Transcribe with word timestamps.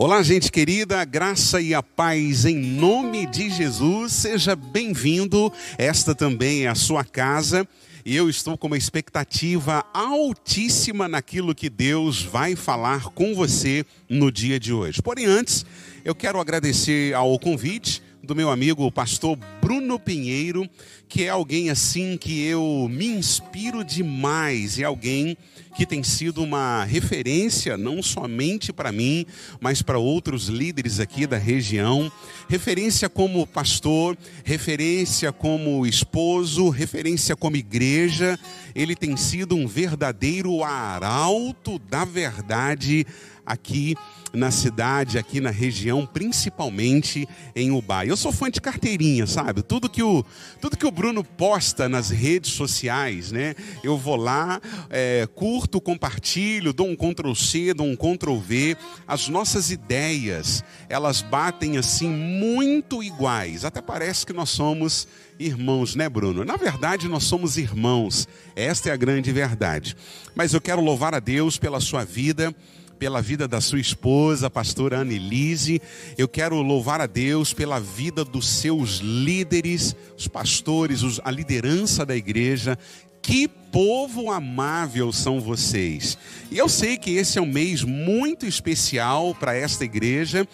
Olá, 0.00 0.22
gente 0.22 0.52
querida, 0.52 1.04
graça 1.04 1.60
e 1.60 1.74
a 1.74 1.82
paz 1.82 2.44
em 2.44 2.54
nome 2.54 3.26
de 3.26 3.50
Jesus. 3.50 4.12
Seja 4.12 4.54
bem-vindo. 4.54 5.52
Esta 5.76 6.14
também 6.14 6.66
é 6.66 6.68
a 6.68 6.74
sua 6.76 7.02
casa. 7.02 7.66
E 8.04 8.14
eu 8.14 8.30
estou 8.30 8.56
com 8.56 8.68
uma 8.68 8.78
expectativa 8.78 9.84
altíssima 9.92 11.08
naquilo 11.08 11.52
que 11.52 11.68
Deus 11.68 12.22
vai 12.22 12.54
falar 12.54 13.06
com 13.06 13.34
você 13.34 13.84
no 14.08 14.30
dia 14.30 14.60
de 14.60 14.72
hoje. 14.72 15.02
Porém, 15.02 15.26
antes, 15.26 15.66
eu 16.04 16.14
quero 16.14 16.38
agradecer 16.38 17.12
ao 17.12 17.36
convite 17.36 18.00
do 18.28 18.36
meu 18.36 18.50
amigo 18.50 18.84
o 18.84 18.92
pastor 18.92 19.38
Bruno 19.62 19.98
Pinheiro, 19.98 20.68
que 21.08 21.24
é 21.24 21.30
alguém 21.30 21.70
assim 21.70 22.18
que 22.18 22.44
eu 22.44 22.86
me 22.90 23.06
inspiro 23.06 23.82
demais, 23.82 24.78
é 24.78 24.84
alguém 24.84 25.34
que 25.74 25.86
tem 25.86 26.02
sido 26.02 26.42
uma 26.42 26.84
referência 26.84 27.78
não 27.78 28.02
somente 28.02 28.70
para 28.70 28.92
mim, 28.92 29.24
mas 29.62 29.80
para 29.80 29.98
outros 29.98 30.48
líderes 30.48 31.00
aqui 31.00 31.26
da 31.26 31.38
região, 31.38 32.12
referência 32.50 33.08
como 33.08 33.46
pastor, 33.46 34.14
referência 34.44 35.32
como 35.32 35.86
esposo, 35.86 36.68
referência 36.68 37.34
como 37.34 37.56
igreja, 37.56 38.38
ele 38.74 38.94
tem 38.94 39.16
sido 39.16 39.56
um 39.56 39.66
verdadeiro 39.66 40.62
arauto 40.62 41.78
da 41.78 42.04
verdade 42.04 43.06
aqui 43.48 43.96
na 44.32 44.50
cidade, 44.50 45.18
aqui 45.18 45.40
na 45.40 45.50
região, 45.50 46.06
principalmente 46.06 47.26
em 47.56 47.70
Ubá. 47.70 48.04
Eu 48.04 48.16
sou 48.16 48.30
fã 48.30 48.50
de 48.50 48.60
carteirinha, 48.60 49.26
sabe? 49.26 49.62
Tudo 49.62 49.88
que 49.88 50.02
o, 50.02 50.24
tudo 50.60 50.76
que 50.76 50.86
o 50.86 50.90
Bruno 50.90 51.24
posta 51.24 51.88
nas 51.88 52.10
redes 52.10 52.52
sociais, 52.52 53.32
né? 53.32 53.54
Eu 53.82 53.96
vou 53.96 54.16
lá, 54.16 54.60
é, 54.90 55.26
curto, 55.34 55.80
compartilho, 55.80 56.72
dou 56.72 56.86
um 56.86 56.96
Ctrl 56.96 57.34
C, 57.34 57.72
dou 57.72 57.86
um 57.86 57.96
Ctrl 57.96 58.36
V. 58.36 58.76
As 59.06 59.28
nossas 59.28 59.70
ideias, 59.70 60.62
elas 60.88 61.22
batem 61.22 61.78
assim 61.78 62.08
muito 62.10 63.02
iguais. 63.02 63.64
Até 63.64 63.80
parece 63.80 64.26
que 64.26 64.32
nós 64.32 64.50
somos 64.50 65.08
irmãos, 65.38 65.94
né, 65.94 66.08
Bruno? 66.08 66.44
Na 66.44 66.56
verdade, 66.56 67.08
nós 67.08 67.24
somos 67.24 67.56
irmãos. 67.56 68.28
Esta 68.54 68.90
é 68.90 68.92
a 68.92 68.96
grande 68.96 69.32
verdade. 69.32 69.96
Mas 70.34 70.52
eu 70.52 70.60
quero 70.60 70.82
louvar 70.82 71.14
a 71.14 71.20
Deus 71.20 71.56
pela 71.56 71.80
sua 71.80 72.04
vida 72.04 72.54
pela 72.98 73.22
vida 73.22 73.46
da 73.46 73.60
sua 73.60 73.78
esposa, 73.78 74.50
pastora 74.50 74.98
Annelise. 74.98 75.80
Eu 76.16 76.26
quero 76.26 76.60
louvar 76.60 77.00
a 77.00 77.06
Deus 77.06 77.54
pela 77.54 77.78
vida 77.78 78.24
dos 78.24 78.48
seus 78.48 78.98
líderes, 78.98 79.94
os 80.16 80.26
pastores, 80.26 81.02
os, 81.02 81.20
a 81.24 81.30
liderança 81.30 82.04
da 82.04 82.16
igreja. 82.16 82.76
Que 83.22 83.46
povo 83.46 84.30
amável 84.30 85.12
são 85.12 85.40
vocês. 85.40 86.18
E 86.50 86.58
eu 86.58 86.68
sei 86.68 86.96
que 86.96 87.10
esse 87.12 87.38
é 87.38 87.42
um 87.42 87.46
mês 87.46 87.82
muito 87.84 88.46
especial 88.46 89.34
para 89.34 89.54
esta 89.54 89.84
igreja, 89.84 90.46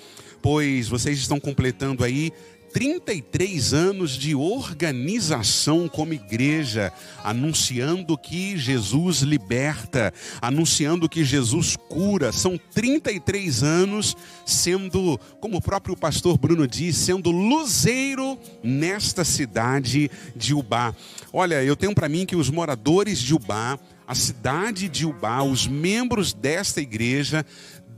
pois 0.42 0.88
vocês 0.88 1.18
estão 1.18 1.40
completando 1.40 2.04
aí 2.04 2.32
33 2.74 3.72
anos 3.72 4.18
de 4.18 4.34
organização 4.34 5.88
como 5.88 6.12
igreja, 6.12 6.92
anunciando 7.22 8.18
que 8.18 8.58
Jesus 8.58 9.20
liberta, 9.20 10.12
anunciando 10.42 11.08
que 11.08 11.24
Jesus 11.24 11.76
cura. 11.76 12.32
São 12.32 12.58
33 12.74 13.62
anos 13.62 14.16
sendo, 14.44 15.20
como 15.40 15.58
o 15.58 15.62
próprio 15.62 15.96
pastor 15.96 16.36
Bruno 16.36 16.66
diz, 16.66 16.96
sendo 16.96 17.30
luzeiro 17.30 18.36
nesta 18.60 19.24
cidade 19.24 20.10
de 20.34 20.52
Ubá. 20.52 20.92
Olha, 21.32 21.62
eu 21.62 21.76
tenho 21.76 21.94
para 21.94 22.08
mim 22.08 22.26
que 22.26 22.34
os 22.34 22.50
moradores 22.50 23.20
de 23.20 23.36
Ubá, 23.36 23.78
a 24.04 24.16
cidade 24.16 24.88
de 24.88 25.06
Ubá, 25.06 25.42
os 25.42 25.68
membros 25.68 26.34
desta 26.34 26.80
igreja, 26.80 27.46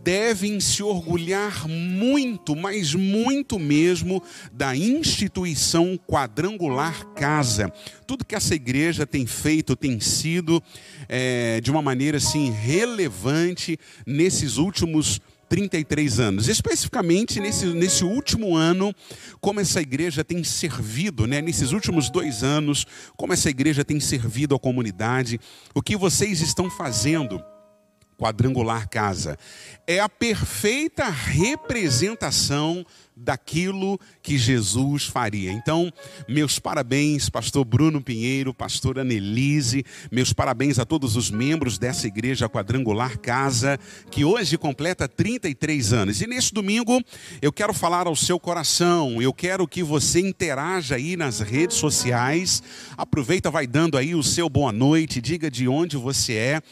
devem 0.06 0.60
se 0.60 0.84
orgulhar 0.84 1.66
muito, 1.66 2.54
mas 2.54 2.94
muito 2.94 3.58
mesmo, 3.58 4.22
da 4.52 4.76
instituição 4.76 5.98
quadrangular 6.06 7.04
casa. 7.06 7.72
Tudo 8.06 8.24
que 8.24 8.36
essa 8.36 8.54
igreja 8.54 9.04
tem 9.04 9.26
feito 9.26 9.74
tem 9.74 9.98
sido 9.98 10.62
é, 11.08 11.60
de 11.60 11.72
uma 11.72 11.82
maneira 11.82 12.18
assim 12.18 12.52
relevante 12.52 13.76
nesses 14.06 14.58
últimos 14.58 15.20
33 15.48 16.20
anos, 16.20 16.46
especificamente 16.46 17.40
nesse, 17.40 17.66
nesse 17.66 18.04
último 18.04 18.54
ano, 18.54 18.94
como 19.40 19.58
essa 19.58 19.80
igreja 19.80 20.22
tem 20.22 20.44
servido, 20.44 21.26
né? 21.26 21.40
nesses 21.42 21.72
últimos 21.72 22.10
dois 22.10 22.44
anos, 22.44 22.86
como 23.16 23.32
essa 23.32 23.50
igreja 23.50 23.84
tem 23.84 23.98
servido 23.98 24.54
a 24.54 24.58
comunidade, 24.60 25.40
o 25.74 25.82
que 25.82 25.96
vocês 25.96 26.40
estão 26.40 26.70
fazendo 26.70 27.42
quadrangular 28.16 28.88
casa. 28.88 29.38
É 29.86 30.00
a 30.00 30.08
perfeita 30.08 31.08
representação 31.08 32.84
daquilo 33.16 33.98
que 34.22 34.36
Jesus 34.36 35.06
faria. 35.06 35.50
Então, 35.50 35.90
meus 36.28 36.58
parabéns, 36.58 37.30
pastor 37.30 37.64
Bruno 37.64 38.02
Pinheiro, 38.02 38.52
pastor 38.52 38.98
Annelise, 38.98 39.84
meus 40.12 40.34
parabéns 40.34 40.78
a 40.78 40.84
todos 40.84 41.16
os 41.16 41.30
membros 41.30 41.78
dessa 41.78 42.06
igreja 42.06 42.48
quadrangular 42.48 43.18
casa, 43.18 43.80
que 44.10 44.22
hoje 44.22 44.58
completa 44.58 45.08
33 45.08 45.94
anos. 45.94 46.20
E 46.20 46.26
neste 46.26 46.52
domingo, 46.52 47.00
eu 47.40 47.50
quero 47.50 47.72
falar 47.72 48.06
ao 48.06 48.14
seu 48.14 48.38
coração, 48.38 49.22
eu 49.22 49.32
quero 49.32 49.66
que 49.66 49.82
você 49.82 50.20
interaja 50.20 50.96
aí 50.96 51.16
nas 51.16 51.40
redes 51.40 51.78
sociais. 51.78 52.62
Aproveita, 52.98 53.50
vai 53.50 53.66
dando 53.66 53.96
aí 53.96 54.14
o 54.14 54.22
seu 54.22 54.50
boa 54.50 54.72
noite, 54.72 55.22
diga 55.22 55.50
de 55.50 55.66
onde 55.66 55.96
você 55.96 56.34
é 56.34 56.62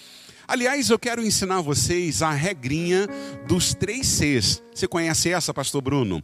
Aliás, 0.47 0.91
eu 0.91 0.99
quero 0.99 1.25
ensinar 1.25 1.61
vocês 1.63 2.21
a 2.23 2.31
regrinha 2.31 3.09
dos 3.49 3.73
três 3.73 4.07
Cs. 4.07 4.63
Você 4.75 4.87
conhece 4.87 5.31
essa, 5.31 5.55
pastor 5.55 5.81
Bruno? 5.81 6.23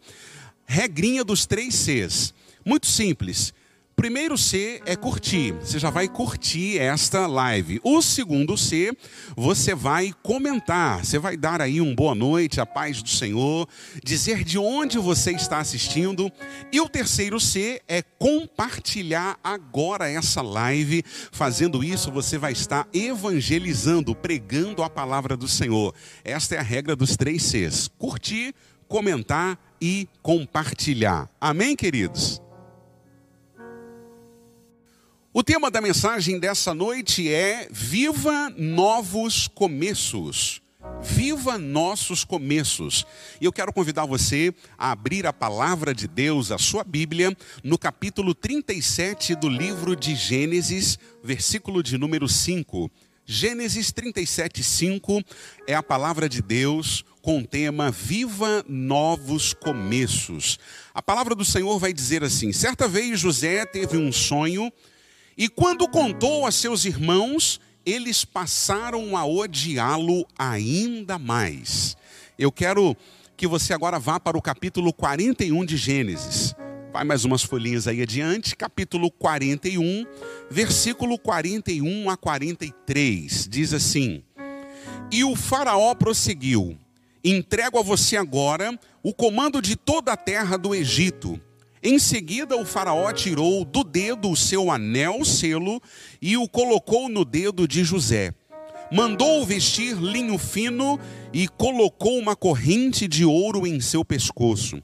Regrinha 0.67 1.25
dos 1.25 1.47
três 1.47 1.75
Cs. 1.75 2.35
Muito 2.65 2.87
simples 2.87 3.55
primeiro 4.01 4.39
C 4.39 4.81
é 4.87 4.97
curtir. 4.97 5.53
Você 5.61 5.79
já 5.79 5.91
vai 5.91 6.09
curtir 6.09 6.79
esta 6.79 7.27
live. 7.27 7.83
O 7.85 8.01
segundo 8.01 8.57
C, 8.57 8.97
você 9.37 9.75
vai 9.75 10.15
comentar. 10.23 11.05
Você 11.05 11.19
vai 11.19 11.37
dar 11.37 11.61
aí 11.61 11.83
um 11.83 11.95
boa 11.95 12.15
noite, 12.15 12.63
a 12.63 12.65
paz 12.65 13.03
do 13.03 13.11
Senhor, 13.11 13.69
dizer 14.03 14.43
de 14.43 14.57
onde 14.57 14.97
você 14.97 15.33
está 15.33 15.59
assistindo. 15.59 16.33
E 16.73 16.81
o 16.81 16.89
terceiro 16.89 17.39
C 17.39 17.83
é 17.87 18.01
compartilhar 18.01 19.39
agora 19.45 20.11
essa 20.11 20.41
live. 20.41 21.05
Fazendo 21.31 21.85
isso, 21.85 22.11
você 22.11 22.39
vai 22.39 22.53
estar 22.53 22.89
evangelizando, 22.95 24.15
pregando 24.15 24.83
a 24.83 24.89
palavra 24.89 25.37
do 25.37 25.47
Senhor. 25.47 25.95
Esta 26.25 26.55
é 26.55 26.59
a 26.59 26.63
regra 26.63 26.97
dos 26.97 27.19
três 27.19 27.43
Cs: 27.43 27.91
curtir, 27.99 28.55
comentar 28.89 29.59
e 29.79 30.09
compartilhar. 30.23 31.29
Amém, 31.39 31.77
queridos? 31.77 32.41
O 35.33 35.45
tema 35.45 35.71
da 35.71 35.81
mensagem 35.81 36.41
dessa 36.41 36.75
noite 36.75 37.33
é 37.33 37.69
Viva 37.71 38.53
Novos 38.59 39.47
Começos. 39.47 40.61
Viva 41.01 41.57
nossos 41.57 42.25
começos. 42.25 43.07
E 43.41 43.45
eu 43.45 43.53
quero 43.53 43.73
convidar 43.73 44.07
você 44.07 44.53
a 44.77 44.91
abrir 44.91 45.29
a 45.29 45.33
palavra 45.33 45.95
de 45.95 46.09
Deus, 46.09 46.51
a 46.51 46.59
sua 46.59 46.83
Bíblia, 46.83 47.33
no 47.63 47.79
capítulo 47.79 48.35
37 48.35 49.37
do 49.37 49.49
livro 49.49 49.95
de 49.95 50.17
Gênesis, 50.17 50.99
versículo 51.23 51.81
de 51.81 51.97
número 51.97 52.29
5. 52.29 52.91
Gênesis 53.25 53.93
37, 53.93 54.65
5 54.65 55.23
é 55.65 55.77
a 55.77 55.83
palavra 55.83 56.29
de 56.29 56.43
Deus 56.43 57.05
com 57.23 57.39
o 57.39 57.47
tema 57.47 57.89
Viva 57.93 58.65
Novos 58.69 59.55
Começos. 59.55 60.59
A 60.93 61.01
palavra 61.01 61.37
do 61.37 61.45
Senhor 61.45 61.79
vai 61.79 61.93
dizer 61.93 62.25
assim: 62.25 62.53
certa 62.53 62.89
vez 62.89 63.21
José 63.21 63.65
teve 63.65 63.97
um 63.97 64.11
sonho 64.11 64.73
e 65.41 65.49
quando 65.49 65.89
contou 65.89 66.47
a 66.47 66.53
seus 66.53 66.85
irmãos, 66.85 67.59
eles 67.87 68.27
passaram 68.27 69.17
a 69.17 69.25
odiá-lo 69.25 70.27
ainda 70.39 71.19
mais. 71.19 71.97
Eu 72.39 72.53
quero 72.53 72.95
que 73.39 73.47
você 73.47 73.73
agora 73.73 73.99
vá 73.99 74.21
para 74.21 74.37
o 74.37 74.43
capítulo 74.43 74.93
41 74.93 75.65
de 75.65 75.79
Gênesis. 75.79 76.55
Vai 76.93 77.05
mais 77.05 77.25
umas 77.25 77.43
folhinhas 77.43 77.89
aí 77.89 78.03
adiante, 78.03 78.55
capítulo 78.55 79.11
41, 79.11 80.05
versículo 80.51 81.19
41 81.19 82.11
a 82.11 82.19
43. 82.19 83.49
Diz 83.49 83.73
assim: 83.73 84.23
E 85.11 85.25
o 85.25 85.35
Faraó 85.35 85.95
prosseguiu: 85.95 86.77
Entrego 87.25 87.79
a 87.79 87.83
você 87.83 88.19
agora 88.19 88.79
o 89.03 89.15
comando 89.15 89.63
de 89.63 89.75
toda 89.75 90.13
a 90.13 90.19
terra 90.19 90.59
do 90.59 90.75
Egito 90.75 91.41
em 91.83 91.99
seguida, 91.99 92.57
o 92.57 92.65
Faraó 92.65 93.11
tirou 93.13 93.65
do 93.65 93.83
dedo 93.83 94.31
o 94.31 94.37
seu 94.37 94.71
anel 94.71 95.25
selo 95.25 95.81
e 96.21 96.37
o 96.37 96.47
colocou 96.47 97.09
no 97.09 97.25
dedo 97.25 97.67
de 97.67 97.83
José. 97.85 98.35
Mandou-o 98.93 99.47
vestir 99.47 99.97
linho 99.97 100.37
fino 100.37 100.99
e 101.33 101.49
colocou 101.49 102.19
uma 102.19 102.37
corrente 102.37 103.09
de 103.09 103.25
ouro 103.25 103.67
em 103.67 103.81
seu 103.81 104.05
pescoço. 104.05 104.83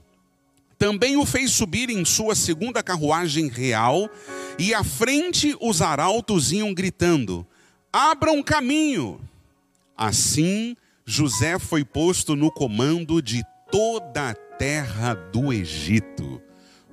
Também 0.77 1.17
o 1.17 1.25
fez 1.25 1.51
subir 1.51 1.89
em 1.89 2.05
sua 2.05 2.33
segunda 2.33 2.81
carruagem 2.81 3.47
real, 3.47 4.09
e 4.57 4.73
à 4.73 4.83
frente 4.83 5.55
os 5.59 5.81
arautos 5.81 6.51
iam 6.51 6.73
gritando: 6.73 7.45
Abram 7.91 8.41
caminho! 8.41 9.19
Assim, 9.95 10.75
José 11.05 11.59
foi 11.59 11.83
posto 11.83 12.35
no 12.35 12.51
comando 12.51 13.21
de 13.21 13.43
toda 13.71 14.29
a 14.29 14.33
terra 14.33 15.15
do 15.15 15.51
Egito. 15.51 16.46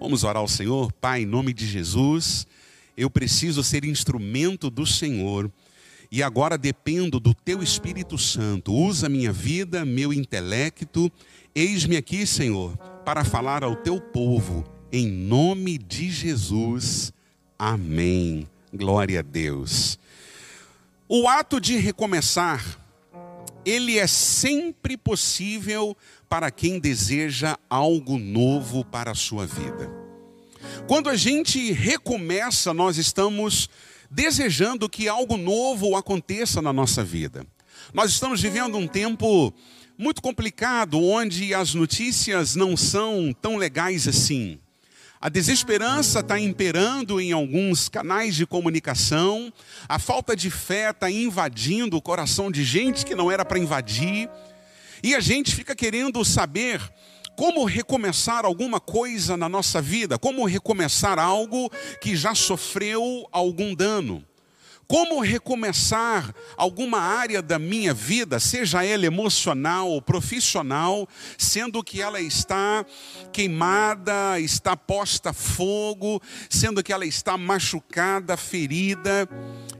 Vamos 0.04 0.22
orar 0.22 0.42
ao 0.42 0.46
Senhor, 0.46 0.92
Pai, 0.92 1.22
em 1.22 1.26
nome 1.26 1.54
de 1.54 1.66
Jesus. 1.66 2.46
Eu 2.94 3.08
preciso 3.08 3.64
ser 3.64 3.86
instrumento 3.86 4.68
do 4.68 4.84
Senhor 4.84 5.50
e 6.12 6.22
agora 6.22 6.58
dependo 6.58 7.18
do 7.18 7.32
Teu 7.32 7.62
Espírito 7.62 8.18
Santo. 8.18 8.70
Usa 8.70 9.08
minha 9.08 9.32
vida, 9.32 9.82
meu 9.82 10.12
intelecto. 10.12 11.10
Eis-me 11.54 11.96
aqui, 11.96 12.26
Senhor, 12.26 12.76
para 13.02 13.24
falar 13.24 13.64
ao 13.64 13.76
Teu 13.76 13.98
povo, 13.98 14.62
em 14.92 15.10
nome 15.10 15.78
de 15.78 16.10
Jesus. 16.10 17.10
Amém. 17.58 18.46
Glória 18.74 19.20
a 19.20 19.22
Deus. 19.22 19.98
O 21.08 21.26
ato 21.26 21.58
de 21.58 21.78
recomeçar, 21.78 22.78
ele 23.64 23.98
é 23.98 24.06
sempre 24.06 24.96
possível 24.96 25.96
para 26.28 26.50
quem 26.50 26.78
deseja 26.78 27.56
algo 27.68 28.18
novo 28.18 28.84
para 28.84 29.12
a 29.12 29.14
sua 29.14 29.46
vida. 29.46 29.90
Quando 30.86 31.08
a 31.08 31.16
gente 31.16 31.72
recomeça, 31.72 32.74
nós 32.74 32.96
estamos 32.98 33.68
desejando 34.10 34.88
que 34.88 35.08
algo 35.08 35.36
novo 35.36 35.96
aconteça 35.96 36.60
na 36.60 36.72
nossa 36.72 37.02
vida. 37.02 37.46
Nós 37.92 38.10
estamos 38.10 38.40
vivendo 38.40 38.76
um 38.76 38.86
tempo 38.86 39.52
muito 39.96 40.20
complicado, 40.20 41.00
onde 41.00 41.54
as 41.54 41.74
notícias 41.74 42.54
não 42.54 42.76
são 42.76 43.32
tão 43.40 43.56
legais 43.56 44.08
assim. 44.08 44.58
A 45.24 45.30
desesperança 45.30 46.20
está 46.20 46.38
imperando 46.38 47.18
em 47.18 47.32
alguns 47.32 47.88
canais 47.88 48.36
de 48.36 48.44
comunicação, 48.44 49.50
a 49.88 49.98
falta 49.98 50.36
de 50.36 50.50
fé 50.50 50.90
está 50.90 51.10
invadindo 51.10 51.96
o 51.96 52.02
coração 52.02 52.50
de 52.50 52.62
gente 52.62 53.06
que 53.06 53.14
não 53.14 53.32
era 53.32 53.42
para 53.42 53.58
invadir, 53.58 54.28
e 55.02 55.14
a 55.14 55.20
gente 55.20 55.54
fica 55.54 55.74
querendo 55.74 56.22
saber 56.26 56.78
como 57.38 57.64
recomeçar 57.64 58.44
alguma 58.44 58.78
coisa 58.78 59.34
na 59.34 59.48
nossa 59.48 59.80
vida, 59.80 60.18
como 60.18 60.44
recomeçar 60.44 61.18
algo 61.18 61.70
que 62.02 62.14
já 62.14 62.34
sofreu 62.34 63.26
algum 63.32 63.74
dano. 63.74 64.22
Como 64.86 65.20
recomeçar 65.20 66.34
alguma 66.56 66.98
área 66.98 67.40
da 67.40 67.58
minha 67.58 67.94
vida, 67.94 68.38
seja 68.38 68.84
ela 68.84 69.06
emocional 69.06 69.90
ou 69.90 70.02
profissional, 70.02 71.08
sendo 71.38 71.82
que 71.82 72.02
ela 72.02 72.20
está 72.20 72.84
queimada, 73.32 74.38
está 74.38 74.76
posta 74.76 75.32
fogo, 75.32 76.20
sendo 76.50 76.82
que 76.82 76.92
ela 76.92 77.06
está 77.06 77.38
machucada, 77.38 78.36
ferida. 78.36 79.28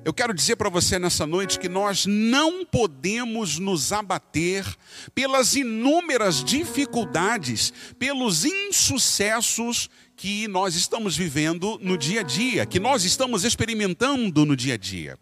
Eu 0.05 0.13
quero 0.13 0.35
dizer 0.35 0.57
para 0.57 0.69
você 0.69 0.99
nessa 0.99 1.27
noite 1.27 1.59
que 1.59 1.69
nós 1.69 2.05
não 2.07 2.65
podemos 2.65 3.59
nos 3.59 3.91
abater 3.93 4.67
pelas 5.15 5.55
inúmeras 5.55 6.45
dificuldades, 6.45 7.73
pelos 7.99 8.45
insucessos 8.45 9.89
que 10.17 10.47
nós 10.49 10.75
estamos 10.75 11.17
vivendo 11.17 11.79
no 11.83 11.97
dia 11.97 12.21
a 12.21 12.23
dia, 12.23 12.67
que 12.67 12.81
nós 12.81 13.05
estamos 13.05 13.45
experimentando 13.45 14.45
no 14.45 14.57
dia 14.57 14.75
a 14.75 14.79
dia. 14.79 15.19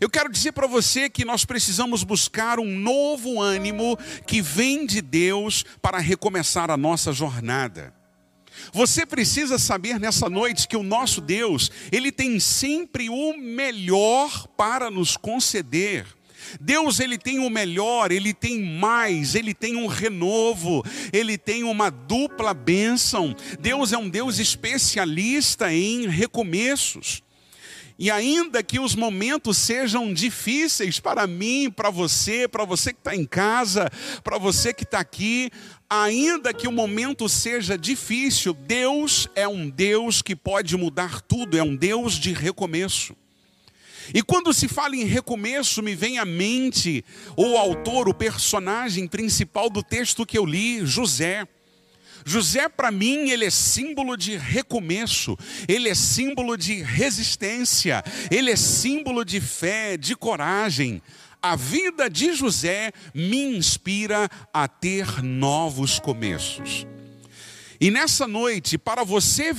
Eu 0.00 0.08
quero 0.08 0.30
dizer 0.30 0.52
para 0.52 0.66
você 0.66 1.10
que 1.10 1.24
nós 1.24 1.44
precisamos 1.44 2.02
buscar 2.02 2.58
um 2.58 2.78
novo 2.78 3.40
ânimo 3.40 3.98
que 4.26 4.40
vem 4.40 4.86
de 4.86 5.00
Deus 5.00 5.64
para 5.80 5.98
recomeçar 5.98 6.70
a 6.70 6.76
nossa 6.76 7.12
jornada. 7.12 7.94
Você 8.72 9.06
precisa 9.06 9.58
saber 9.58 9.98
nessa 9.98 10.28
noite 10.28 10.68
que 10.68 10.76
o 10.76 10.82
nosso 10.82 11.20
Deus, 11.20 11.70
ele 11.90 12.12
tem 12.12 12.38
sempre 12.38 13.08
o 13.08 13.36
melhor 13.36 14.46
para 14.48 14.90
nos 14.90 15.16
conceder. 15.16 16.06
Deus 16.60 17.00
ele 17.00 17.18
tem 17.18 17.38
o 17.38 17.50
melhor, 17.50 18.12
ele 18.12 18.32
tem 18.32 18.62
mais, 18.62 19.34
ele 19.34 19.54
tem 19.54 19.76
um 19.76 19.86
renovo, 19.86 20.84
ele 21.12 21.36
tem 21.38 21.64
uma 21.64 21.90
dupla 21.90 22.54
bênção. 22.54 23.34
Deus 23.58 23.92
é 23.92 23.98
um 23.98 24.08
Deus 24.08 24.38
especialista 24.38 25.72
em 25.72 26.06
recomeços. 26.08 27.22
E 27.98 28.10
ainda 28.10 28.62
que 28.62 28.80
os 28.80 28.96
momentos 28.96 29.56
sejam 29.56 30.12
difíceis 30.12 30.98
para 30.98 31.26
mim, 31.26 31.70
para 31.70 31.90
você, 31.90 32.48
para 32.48 32.64
você 32.64 32.92
que 32.92 32.98
está 32.98 33.14
em 33.14 33.24
casa, 33.24 33.90
para 34.24 34.38
você 34.38 34.72
que 34.72 34.82
está 34.82 34.98
aqui, 34.98 35.50
ainda 35.88 36.52
que 36.52 36.66
o 36.66 36.72
momento 36.72 37.28
seja 37.28 37.78
difícil, 37.78 38.54
Deus 38.54 39.28
é 39.36 39.46
um 39.46 39.68
Deus 39.68 40.22
que 40.22 40.34
pode 40.34 40.76
mudar 40.76 41.20
tudo, 41.20 41.56
é 41.56 41.62
um 41.62 41.76
Deus 41.76 42.14
de 42.14 42.32
recomeço. 42.32 43.14
E 44.14 44.22
quando 44.22 44.52
se 44.52 44.68
fala 44.68 44.96
em 44.96 45.04
recomeço, 45.04 45.82
me 45.82 45.94
vem 45.94 46.18
à 46.18 46.24
mente 46.24 47.04
o 47.36 47.56
autor, 47.56 48.08
o 48.08 48.14
personagem 48.14 49.06
principal 49.06 49.70
do 49.70 49.82
texto 49.82 50.26
que 50.26 50.36
eu 50.36 50.44
li, 50.44 50.84
José. 50.84 51.46
José, 52.24 52.68
para 52.68 52.90
mim, 52.90 53.30
ele 53.30 53.44
é 53.44 53.50
símbolo 53.50 54.16
de 54.16 54.36
recomeço, 54.36 55.36
ele 55.66 55.88
é 55.88 55.94
símbolo 55.94 56.56
de 56.56 56.82
resistência, 56.82 58.02
ele 58.30 58.50
é 58.50 58.56
símbolo 58.56 59.24
de 59.24 59.40
fé, 59.40 59.96
de 59.96 60.14
coragem. 60.14 61.02
A 61.42 61.56
vida 61.56 62.08
de 62.08 62.32
José 62.34 62.92
me 63.12 63.56
inspira 63.56 64.28
a 64.52 64.68
ter 64.68 65.22
novos 65.22 65.98
começos. 65.98 66.86
E 67.80 67.90
nessa 67.90 68.28
noite, 68.28 68.78
para 68.78 69.02
você 69.02 69.52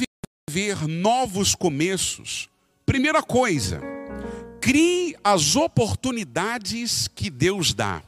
viver 0.50 0.88
novos 0.88 1.54
começos, 1.54 2.48
primeira 2.86 3.22
coisa, 3.22 3.82
Crie 4.64 5.14
as 5.22 5.58
oportunidades 5.58 7.10
que 7.14 7.30
Deus 7.30 7.74
dá. 7.74 8.02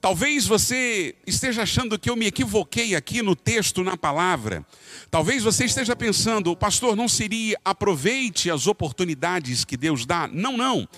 Talvez 0.00 0.46
você 0.46 1.14
esteja 1.26 1.64
achando 1.64 1.98
que 1.98 2.08
eu 2.08 2.16
me 2.16 2.24
equivoquei 2.24 2.94
aqui 2.94 3.20
no 3.20 3.36
texto, 3.36 3.84
na 3.84 3.94
palavra. 3.94 4.64
Talvez 5.10 5.42
você 5.42 5.66
esteja 5.66 5.94
pensando, 5.94 6.56
pastor, 6.56 6.96
não 6.96 7.06
seria 7.06 7.60
aproveite 7.62 8.50
as 8.50 8.66
oportunidades 8.66 9.66
que 9.66 9.76
Deus 9.76 10.06
dá? 10.06 10.26
Não, 10.32 10.56
não. 10.56 10.88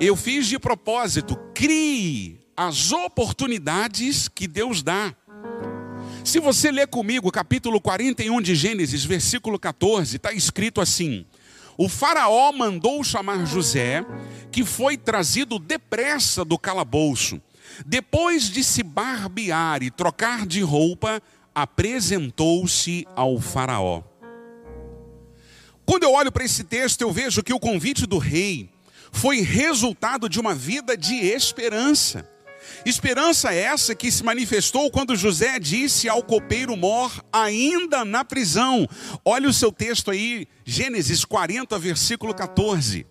Eu 0.00 0.16
fiz 0.16 0.48
de 0.48 0.58
propósito, 0.58 1.36
crie 1.54 2.40
as 2.56 2.90
oportunidades 2.90 4.26
que 4.26 4.48
Deus 4.48 4.82
dá. 4.82 5.14
Se 6.24 6.40
você 6.40 6.72
ler 6.72 6.88
comigo 6.88 7.30
capítulo 7.30 7.80
41 7.80 8.42
de 8.42 8.56
Gênesis, 8.56 9.04
versículo 9.04 9.60
14, 9.60 10.16
está 10.16 10.32
escrito 10.32 10.80
assim: 10.80 11.24
o 11.76 11.88
faraó 11.88 12.52
mandou 12.52 13.02
chamar 13.02 13.46
José, 13.46 14.04
que 14.50 14.64
foi 14.64 14.96
trazido 14.96 15.58
depressa 15.58 16.44
do 16.44 16.58
calabouço. 16.58 17.40
Depois 17.86 18.50
de 18.50 18.62
se 18.62 18.82
barbear 18.82 19.82
e 19.82 19.90
trocar 19.90 20.46
de 20.46 20.60
roupa, 20.60 21.22
apresentou-se 21.54 23.06
ao 23.16 23.40
faraó. 23.40 24.02
Quando 25.84 26.04
eu 26.04 26.12
olho 26.12 26.30
para 26.30 26.44
esse 26.44 26.64
texto, 26.64 27.02
eu 27.02 27.10
vejo 27.10 27.42
que 27.42 27.52
o 27.52 27.60
convite 27.60 28.06
do 28.06 28.18
rei 28.18 28.70
foi 29.10 29.40
resultado 29.40 30.28
de 30.28 30.40
uma 30.40 30.54
vida 30.54 30.96
de 30.96 31.14
esperança. 31.14 32.28
Esperança 32.84 33.54
essa 33.54 33.94
que 33.94 34.10
se 34.10 34.24
manifestou 34.24 34.90
quando 34.90 35.16
José 35.16 35.58
disse 35.58 36.08
ao 36.08 36.22
copeiro 36.22 36.76
Mor, 36.76 37.24
ainda 37.32 38.04
na 38.04 38.24
prisão. 38.24 38.88
Olha 39.24 39.48
o 39.48 39.52
seu 39.52 39.70
texto 39.70 40.10
aí, 40.10 40.46
Gênesis 40.64 41.24
40, 41.24 41.78
versículo 41.78 42.34
14. 42.34 43.06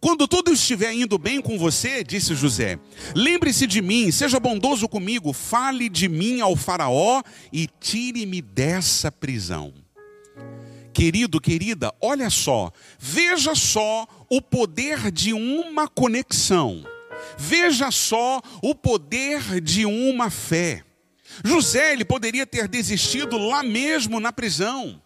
Quando 0.00 0.26
tudo 0.26 0.52
estiver 0.52 0.92
indo 0.92 1.18
bem 1.18 1.40
com 1.40 1.58
você, 1.58 2.02
disse 2.02 2.34
José, 2.34 2.78
lembre-se 3.14 3.66
de 3.66 3.80
mim, 3.80 4.10
seja 4.10 4.40
bondoso 4.40 4.88
comigo, 4.88 5.32
fale 5.32 5.88
de 5.88 6.08
mim 6.08 6.40
ao 6.40 6.56
Faraó 6.56 7.22
e 7.52 7.68
tire-me 7.80 8.42
dessa 8.42 9.10
prisão. 9.12 9.72
Querido, 10.92 11.40
querida, 11.40 11.94
olha 12.00 12.30
só, 12.30 12.72
veja 12.98 13.54
só 13.54 14.06
o 14.30 14.40
poder 14.40 15.10
de 15.10 15.32
uma 15.32 15.86
conexão 15.86 16.84
Veja 17.36 17.90
só 17.90 18.40
o 18.62 18.74
poder 18.74 19.60
de 19.60 19.84
uma 19.86 20.30
fé. 20.30 20.82
José, 21.44 21.92
ele 21.92 22.04
poderia 22.04 22.46
ter 22.46 22.68
desistido 22.68 23.36
lá 23.36 23.62
mesmo 23.62 24.20
na 24.20 24.32
prisão. 24.32 25.02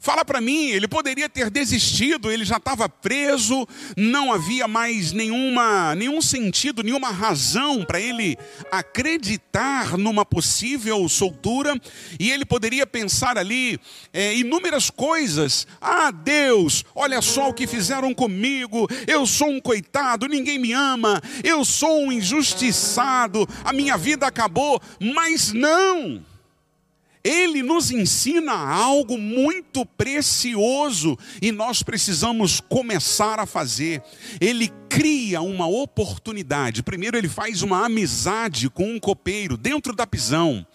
Fala 0.00 0.24
para 0.24 0.40
mim, 0.40 0.68
ele 0.68 0.86
poderia 0.86 1.28
ter 1.28 1.50
desistido, 1.50 2.30
ele 2.30 2.44
já 2.44 2.58
estava 2.58 2.88
preso, 2.88 3.66
não 3.96 4.32
havia 4.32 4.68
mais 4.68 5.10
nenhuma, 5.10 5.92
nenhum 5.96 6.22
sentido, 6.22 6.84
nenhuma 6.84 7.10
razão 7.10 7.84
para 7.84 8.00
ele 8.00 8.38
acreditar 8.70 9.98
numa 9.98 10.24
possível 10.24 11.08
soltura, 11.08 11.74
e 12.18 12.30
ele 12.30 12.44
poderia 12.44 12.86
pensar 12.86 13.36
ali 13.36 13.80
é, 14.12 14.36
inúmeras 14.36 14.88
coisas. 14.88 15.66
Ah, 15.80 16.12
Deus, 16.12 16.84
olha 16.94 17.20
só 17.20 17.48
o 17.48 17.54
que 17.54 17.66
fizeram 17.66 18.14
comigo, 18.14 18.88
eu 19.04 19.26
sou 19.26 19.50
um 19.50 19.60
coitado, 19.60 20.28
ninguém 20.28 20.60
me 20.60 20.72
ama, 20.72 21.20
eu 21.42 21.64
sou 21.64 22.04
um 22.04 22.12
injustiçado, 22.12 23.48
a 23.64 23.72
minha 23.72 23.96
vida 23.96 24.28
acabou, 24.28 24.80
mas 25.00 25.52
não. 25.52 26.22
Ele 27.28 27.62
nos 27.62 27.90
ensina 27.90 28.54
algo 28.54 29.18
muito 29.18 29.84
precioso 29.84 31.18
e 31.42 31.52
nós 31.52 31.82
precisamos 31.82 32.58
começar 32.58 33.38
a 33.38 33.44
fazer. 33.44 34.02
Ele 34.40 34.72
cria 34.88 35.42
uma 35.42 35.66
oportunidade. 35.66 36.82
Primeiro, 36.82 37.18
ele 37.18 37.28
faz 37.28 37.60
uma 37.60 37.84
amizade 37.84 38.70
com 38.70 38.94
um 38.94 38.98
copeiro 38.98 39.58
dentro 39.58 39.94
da 39.94 40.06
prisão. 40.06 40.66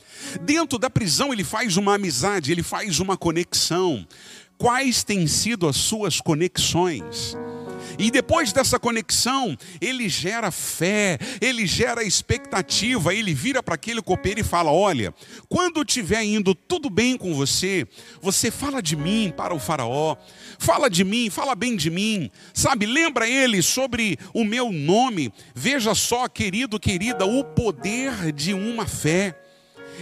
Dentro 0.43 0.77
da 0.77 0.91
prisão, 0.91 1.33
ele 1.33 1.43
faz 1.43 1.75
uma 1.75 1.95
amizade, 1.95 2.51
ele 2.51 2.61
faz 2.61 2.99
uma 2.99 3.17
conexão. 3.17 4.07
Quais 4.55 5.03
têm 5.03 5.25
sido 5.25 5.67
as 5.67 5.75
suas 5.75 6.21
conexões? 6.21 7.35
E 7.97 8.09
depois 8.09 8.51
dessa 8.51 8.79
conexão, 8.79 9.57
ele 9.79 10.09
gera 10.09 10.51
fé, 10.51 11.17
ele 11.41 11.65
gera 11.65 12.03
expectativa, 12.03 13.13
ele 13.13 13.33
vira 13.33 13.61
para 13.61 13.75
aquele 13.75 14.01
copeiro 14.01 14.39
e 14.39 14.43
fala: 14.43 14.71
Olha, 14.71 15.13
quando 15.49 15.81
estiver 15.81 16.23
indo 16.23 16.55
tudo 16.55 16.89
bem 16.89 17.17
com 17.17 17.33
você, 17.33 17.87
você 18.21 18.49
fala 18.49 18.81
de 18.81 18.95
mim 18.95 19.33
para 19.35 19.53
o 19.53 19.59
Faraó, 19.59 20.15
fala 20.57 20.89
de 20.89 21.03
mim, 21.03 21.29
fala 21.29 21.55
bem 21.55 21.75
de 21.75 21.89
mim, 21.89 22.29
sabe? 22.53 22.85
Lembra 22.85 23.27
ele 23.27 23.61
sobre 23.61 24.17
o 24.33 24.43
meu 24.43 24.71
nome. 24.71 25.31
Veja 25.53 25.93
só, 25.93 26.27
querido, 26.27 26.79
querida, 26.79 27.25
o 27.25 27.43
poder 27.43 28.31
de 28.31 28.53
uma 28.53 28.87
fé. 28.87 29.42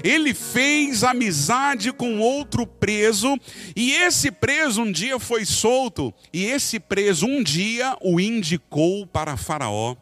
Ele 0.04 0.34
fez 0.34 1.04
amizade 1.04 1.92
com 1.92 2.20
outro 2.20 2.66
preso, 2.66 3.38
e 3.76 3.92
esse 3.92 4.32
preso 4.32 4.82
um 4.82 4.92
dia 4.92 5.20
foi 5.20 5.46
solto, 5.46 6.14
e 6.34 6.46
esse 6.46 6.80
preso 6.80 7.26
um 7.26 7.44
dia 7.44 7.96
o 8.02 8.20
indicou 8.20 9.06
para 9.06 9.38
Faraó. 9.38 9.96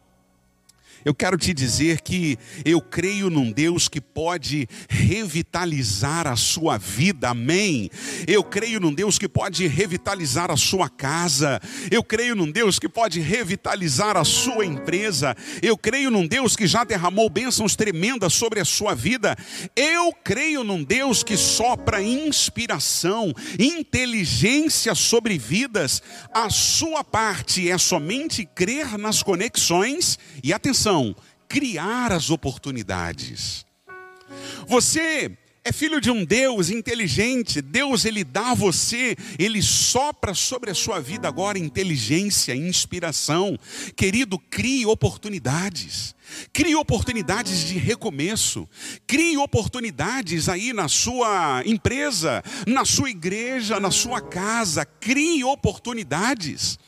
Eu 1.05 1.13
quero 1.13 1.37
te 1.37 1.53
dizer 1.53 2.01
que 2.01 2.37
eu 2.65 2.81
creio 2.81 3.29
num 3.29 3.51
Deus 3.51 3.87
que 3.87 4.01
pode 4.01 4.67
revitalizar 4.89 6.27
a 6.27 6.35
sua 6.35 6.77
vida, 6.77 7.29
amém? 7.29 7.89
Eu 8.27 8.43
creio 8.43 8.79
num 8.79 8.93
Deus 8.93 9.17
que 9.17 9.29
pode 9.29 9.65
revitalizar 9.67 10.51
a 10.51 10.57
sua 10.57 10.89
casa, 10.89 11.61
eu 11.89 12.03
creio 12.03 12.35
num 12.35 12.51
Deus 12.51 12.77
que 12.79 12.89
pode 12.89 13.21
revitalizar 13.21 14.17
a 14.17 14.25
sua 14.25 14.65
empresa, 14.65 15.35
eu 15.61 15.77
creio 15.77 16.11
num 16.11 16.27
Deus 16.27 16.55
que 16.55 16.67
já 16.67 16.83
derramou 16.83 17.29
bênçãos 17.29 17.75
tremendas 17.75 18.33
sobre 18.33 18.59
a 18.59 18.65
sua 18.65 18.93
vida, 18.93 19.37
eu 19.75 20.11
creio 20.23 20.63
num 20.65 20.83
Deus 20.83 21.23
que 21.23 21.37
sopra 21.37 22.01
inspiração, 22.01 23.33
inteligência 23.57 24.93
sobre 24.93 25.37
vidas. 25.37 26.01
A 26.33 26.49
sua 26.49 27.03
parte 27.03 27.69
é 27.69 27.77
somente 27.77 28.45
crer 28.45 28.97
nas 28.97 29.23
conexões 29.23 30.19
e 30.43 30.51
atenção 30.51 30.88
criar 31.48 32.12
as 32.12 32.29
oportunidades. 32.29 33.65
Você 34.67 35.31
é 35.63 35.72
filho 35.72 36.00
de 36.00 36.10
um 36.10 36.24
Deus 36.24 36.69
inteligente, 36.69 37.62
Deus 37.62 38.05
ele 38.05 38.24
dá 38.24 38.51
a 38.51 38.53
você, 38.55 39.15
ele 39.38 39.62
sopra 39.62 40.34
sobre 40.34 40.72
a 40.72 40.75
sua 40.75 41.00
vida 41.00 41.27
agora 41.27 41.60
inteligência, 41.60 42.55
inspiração. 42.55 43.58
Querido, 43.96 44.39
crie 44.39 44.86
oportunidades. 44.86 46.15
Crie 46.53 46.75
oportunidades 46.75 47.67
de 47.67 47.77
recomeço. 47.77 48.67
Crie 49.05 49.38
oportunidades 49.38 50.48
aí 50.48 50.72
na 50.72 50.88
sua 50.88 51.62
empresa, 51.65 52.43
na 52.65 52.86
sua 52.86 53.10
igreja, 53.10 53.79
na 53.79 53.91
sua 53.91 54.22
casa. 54.22 54.86
Crie 54.86 55.43
oportunidades. 55.43 56.79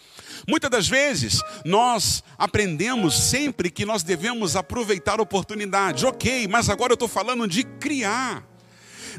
Muitas 0.47 0.69
das 0.69 0.87
vezes 0.87 1.39
nós 1.65 2.23
aprendemos 2.37 3.29
sempre 3.29 3.69
que 3.69 3.85
nós 3.85 4.03
devemos 4.03 4.55
aproveitar 4.55 5.19
oportunidades. 5.21 6.03
Ok, 6.03 6.47
mas 6.47 6.69
agora 6.69 6.91
eu 6.91 6.95
estou 6.95 7.07
falando 7.07 7.47
de 7.47 7.63
criar. 7.63 8.50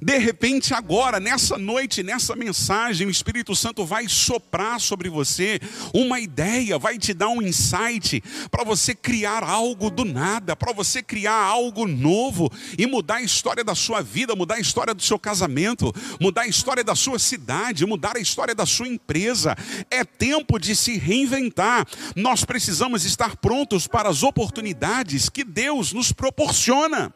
De 0.01 0.19
repente, 0.19 0.73
agora, 0.73 1.19
nessa 1.21 1.59
noite, 1.59 2.03
nessa 2.03 2.35
mensagem, 2.37 3.07
o 3.07 3.11
Espírito 3.11 3.55
Santo 3.55 3.85
vai 3.85 4.09
soprar 4.09 4.81
sobre 4.81 5.09
você 5.09 5.61
uma 5.93 6.21
ideia, 6.21 6.79
vai 6.79 6.99
te 6.99 7.13
dar 7.13 7.29
um 7.29 7.43
insight 7.43 8.23
para 8.51 8.65
você 8.65 8.95
criar 8.95 9.43
algo 9.43 9.91
do 9.91 10.05
nada, 10.05 10.55
para 10.57 10.73
você 10.73 11.03
criar 11.03 11.35
algo 11.35 11.87
novo 11.87 12.51
e 12.79 12.87
mudar 12.87 13.17
a 13.17 13.23
história 13.23 13.65
da 13.65 13.75
sua 13.75 14.01
vida, 14.01 14.35
mudar 14.35 14.55
a 14.55 14.61
história 14.61 14.95
do 14.95 15.03
seu 15.03 15.19
casamento, 15.19 15.93
mudar 16.21 16.43
a 16.43 16.49
história 16.49 16.85
da 16.85 16.95
sua 16.95 17.19
cidade, 17.19 17.87
mudar 17.87 18.17
a 18.17 18.21
história 18.21 18.55
da 18.55 18.67
sua 18.67 18.89
empresa. 18.89 19.57
É 19.91 20.05
tempo 20.05 20.59
de 20.59 20.75
se 20.77 20.99
reinventar. 20.99 21.87
Nós 22.15 22.45
precisamos 22.45 23.05
estar 23.05 23.37
prontos 23.37 23.87
para 23.87 24.09
as 24.09 24.23
oportunidades 24.23 25.29
que 25.29 25.45
Deus 25.45 25.93
nos 25.93 26.13
proporciona 26.13 27.13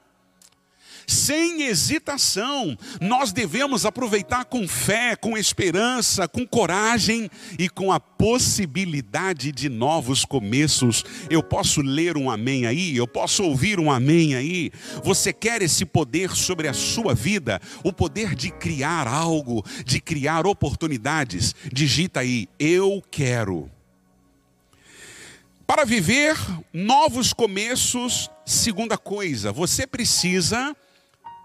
sem 1.06 1.62
hesitação. 1.62 2.76
Nós 3.00 3.32
devemos 3.32 3.86
aproveitar 3.86 4.44
com 4.44 4.66
fé, 4.66 5.14
com 5.14 5.36
esperança, 5.36 6.26
com 6.26 6.46
coragem 6.46 7.30
e 7.58 7.68
com 7.68 7.92
a 7.92 8.00
possibilidade 8.00 9.52
de 9.52 9.68
novos 9.68 10.24
começos. 10.24 11.04
Eu 11.30 11.42
posso 11.42 11.80
ler 11.80 12.16
um 12.16 12.30
amém 12.30 12.66
aí? 12.66 12.96
Eu 12.96 13.06
posso 13.06 13.44
ouvir 13.44 13.78
um 13.78 13.90
amém 13.90 14.34
aí? 14.34 14.72
Você 15.04 15.32
quer 15.32 15.62
esse 15.62 15.84
poder 15.84 16.30
sobre 16.30 16.68
a 16.68 16.72
sua 16.72 17.14
vida? 17.14 17.60
O 17.84 17.92
poder 17.92 18.34
de 18.34 18.50
criar 18.50 19.06
algo, 19.06 19.64
de 19.84 20.00
criar 20.00 20.46
oportunidades? 20.46 21.54
Digita 21.72 22.20
aí, 22.20 22.48
eu 22.58 23.02
quero. 23.10 23.70
Para 25.66 25.84
viver 25.84 26.36
novos 26.72 27.32
começos, 27.32 28.30
segunda 28.44 28.96
coisa, 28.96 29.50
você 29.50 29.84
precisa 29.84 30.76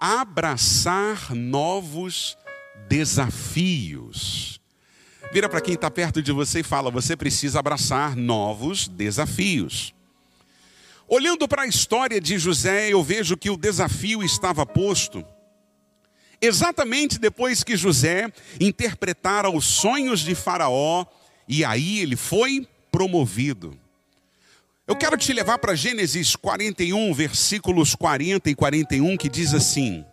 abraçar 0.02 1.36
novos 1.36 2.36
desafios. 2.90 4.60
Vira 5.32 5.48
para 5.48 5.62
quem 5.62 5.76
está 5.76 5.92
perto 5.92 6.24
de 6.24 6.32
você 6.32 6.62
e 6.62 6.64
fala: 6.64 6.90
você 6.90 7.16
precisa 7.16 7.60
abraçar 7.60 8.16
novos 8.16 8.88
desafios. 8.88 9.94
Olhando 11.08 11.48
para 11.48 11.64
a 11.64 11.68
história 11.68 12.20
de 12.20 12.40
José, 12.40 12.90
eu 12.90 13.04
vejo 13.04 13.38
que 13.38 13.52
o 13.52 13.58
desafio 13.58 14.24
estava 14.24 14.66
posto. 14.66 15.24
Exatamente 16.42 17.20
depois 17.20 17.64
que 17.64 17.78
José 17.78 18.34
interpretara 18.60 19.50
os 19.50 19.66
sonhos 19.66 20.22
de 20.22 20.34
Faraó, 20.34 21.06
e 21.48 21.64
aí 21.64 22.00
ele 22.00 22.16
foi 22.16 22.68
promovido. 22.92 23.78
Eu 24.92 24.96
quero 24.98 25.16
te 25.16 25.32
levar 25.32 25.58
para 25.58 25.74
Gênesis 25.74 26.36
41, 26.36 27.14
versículos 27.14 27.96
40 27.96 28.50
e 28.50 28.54
41, 28.54 29.16
que 29.16 29.30
diz 29.30 29.54
assim: 29.54 30.04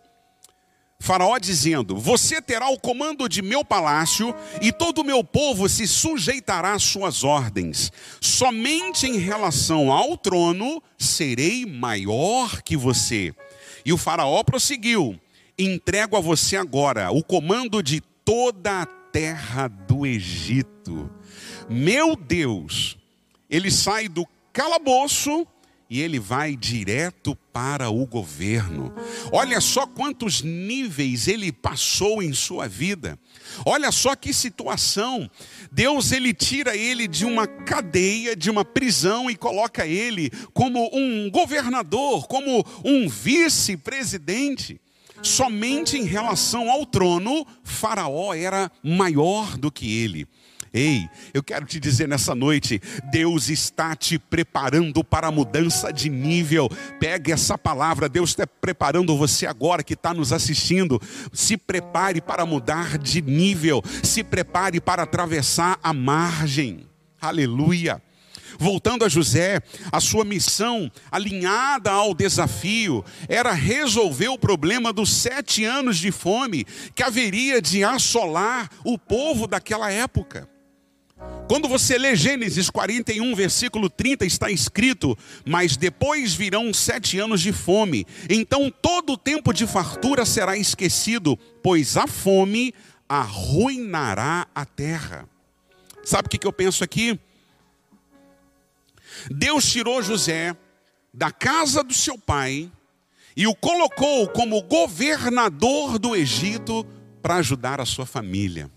Faraó 0.97 1.37
dizendo: 1.37 1.97
Você 1.97 2.41
terá 2.41 2.69
o 2.69 2.79
comando 2.79 3.27
de 3.27 3.41
meu 3.41 3.65
palácio 3.65 4.33
e 4.61 4.71
todo 4.71 4.99
o 4.99 5.03
meu 5.03 5.21
povo 5.21 5.67
se 5.67 5.85
sujeitará 5.85 6.71
às 6.71 6.83
suas 6.83 7.25
ordens. 7.25 7.91
Somente 8.21 9.05
em 9.05 9.17
relação 9.17 9.91
ao 9.91 10.17
trono 10.17 10.81
serei 10.97 11.65
maior 11.65 12.61
que 12.61 12.77
você. 12.77 13.35
E 13.83 13.91
o 13.91 13.97
Faraó 13.97 14.41
prosseguiu: 14.45 15.19
Entrego 15.57 16.15
a 16.15 16.21
você 16.21 16.55
agora 16.55 17.11
o 17.11 17.21
comando 17.21 17.83
de 17.83 17.99
toda 18.23 18.83
a 18.83 18.85
terra 18.85 19.67
do 19.67 20.05
Egito. 20.05 21.11
Meu 21.69 22.15
Deus, 22.15 22.97
ele 23.49 23.69
sai 23.69 24.07
do 24.07 24.25
calabouço 24.59 25.47
e 25.89 26.01
ele 26.01 26.19
vai 26.19 26.53
direto 26.53 27.33
para 27.53 27.89
o 27.89 28.05
governo. 28.05 28.93
Olha 29.31 29.61
só 29.61 29.87
quantos 29.87 30.41
níveis 30.41 31.29
ele 31.29 31.49
passou 31.49 32.21
em 32.21 32.33
sua 32.33 32.67
vida. 32.67 33.17
Olha 33.65 33.89
só 33.89 34.17
que 34.17 34.33
situação. 34.33 35.31
Deus 35.71 36.11
ele 36.11 36.33
tira 36.33 36.75
ele 36.75 37.07
de 37.07 37.23
uma 37.23 37.47
cadeia, 37.47 38.35
de 38.35 38.51
uma 38.51 38.65
prisão 38.65 39.31
e 39.31 39.35
coloca 39.35 39.87
ele 39.87 40.29
como 40.53 40.89
um 40.93 41.31
governador, 41.31 42.27
como 42.27 42.61
um 42.83 43.07
vice-presidente. 43.07 44.81
Somente 45.21 45.97
em 45.97 46.03
relação 46.03 46.69
ao 46.69 46.85
trono, 46.85 47.47
Faraó 47.63 48.33
era 48.33 48.69
maior 48.83 49.57
do 49.57 49.71
que 49.71 50.03
ele. 50.03 50.27
Ei, 50.73 51.09
eu 51.33 51.41
quero 51.41 51.65
te 51.65 51.79
dizer 51.79 52.07
nessa 52.07 52.35
noite, 52.35 52.79
Deus 53.11 53.49
está 53.49 53.95
te 53.95 54.19
preparando 54.19 55.03
para 55.03 55.27
a 55.27 55.31
mudança 55.31 55.91
de 55.91 56.09
nível. 56.09 56.69
Pegue 56.99 57.31
essa 57.31 57.57
palavra, 57.57 58.07
Deus 58.07 58.31
está 58.31 58.45
preparando 58.45 59.17
você 59.17 59.47
agora 59.47 59.83
que 59.83 59.93
está 59.93 60.13
nos 60.13 60.31
assistindo. 60.31 61.01
Se 61.33 61.57
prepare 61.57 62.21
para 62.21 62.45
mudar 62.45 62.97
de 62.97 63.21
nível, 63.21 63.83
se 64.03 64.23
prepare 64.23 64.79
para 64.79 65.03
atravessar 65.03 65.79
a 65.81 65.91
margem. 65.91 66.87
Aleluia. 67.19 68.01
Voltando 68.57 69.05
a 69.05 69.09
José, 69.09 69.61
a 69.91 69.99
sua 69.99 70.25
missão, 70.25 70.91
alinhada 71.11 71.91
ao 71.91 72.13
desafio, 72.13 73.03
era 73.27 73.53
resolver 73.53 74.29
o 74.29 74.37
problema 74.37 74.91
dos 74.91 75.13
sete 75.13 75.63
anos 75.63 75.97
de 75.97 76.11
fome 76.11 76.65
que 76.93 77.03
haveria 77.03 77.61
de 77.61 77.83
assolar 77.83 78.69
o 78.83 78.97
povo 78.97 79.47
daquela 79.47 79.91
época. 79.91 80.49
Quando 81.47 81.67
você 81.67 81.97
lê 81.97 82.15
Gênesis 82.15 82.69
41, 82.69 83.35
versículo 83.35 83.89
30, 83.89 84.25
está 84.25 84.51
escrito: 84.51 85.17
Mas 85.43 85.75
depois 85.75 86.33
virão 86.33 86.73
sete 86.73 87.19
anos 87.19 87.41
de 87.41 87.51
fome, 87.51 88.05
então 88.29 88.71
todo 88.81 89.13
o 89.13 89.17
tempo 89.17 89.51
de 89.51 89.65
fartura 89.65 90.25
será 90.25 90.55
esquecido, 90.55 91.37
pois 91.63 91.97
a 91.97 92.05
fome 92.05 92.73
arruinará 93.07 94.47
a 94.53 94.63
terra. 94.63 95.27
Sabe 96.03 96.27
o 96.27 96.29
que 96.29 96.45
eu 96.45 96.53
penso 96.53 96.83
aqui? 96.83 97.19
Deus 99.29 99.69
tirou 99.69 100.01
José 100.01 100.55
da 101.13 101.31
casa 101.31 101.83
do 101.83 101.93
seu 101.93 102.17
pai 102.17 102.71
e 103.35 103.47
o 103.47 103.55
colocou 103.55 104.27
como 104.29 104.61
governador 104.61 105.97
do 105.97 106.15
Egito 106.15 106.85
para 107.21 107.35
ajudar 107.37 107.81
a 107.81 107.85
sua 107.85 108.05
família. 108.05 108.69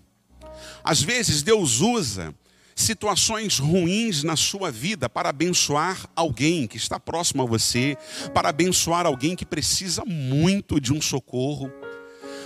Às 0.83 1.01
vezes 1.01 1.41
Deus 1.41 1.79
usa 1.79 2.33
situações 2.75 3.59
ruins 3.59 4.23
na 4.23 4.35
sua 4.35 4.71
vida 4.71 5.07
para 5.07 5.29
abençoar 5.29 6.09
alguém 6.15 6.67
que 6.67 6.77
está 6.77 6.99
próximo 6.99 7.43
a 7.43 7.45
você, 7.45 7.97
para 8.33 8.49
abençoar 8.49 9.05
alguém 9.05 9.35
que 9.35 9.45
precisa 9.45 10.03
muito 10.05 10.81
de 10.81 10.91
um 10.91 11.01
socorro. 11.01 11.71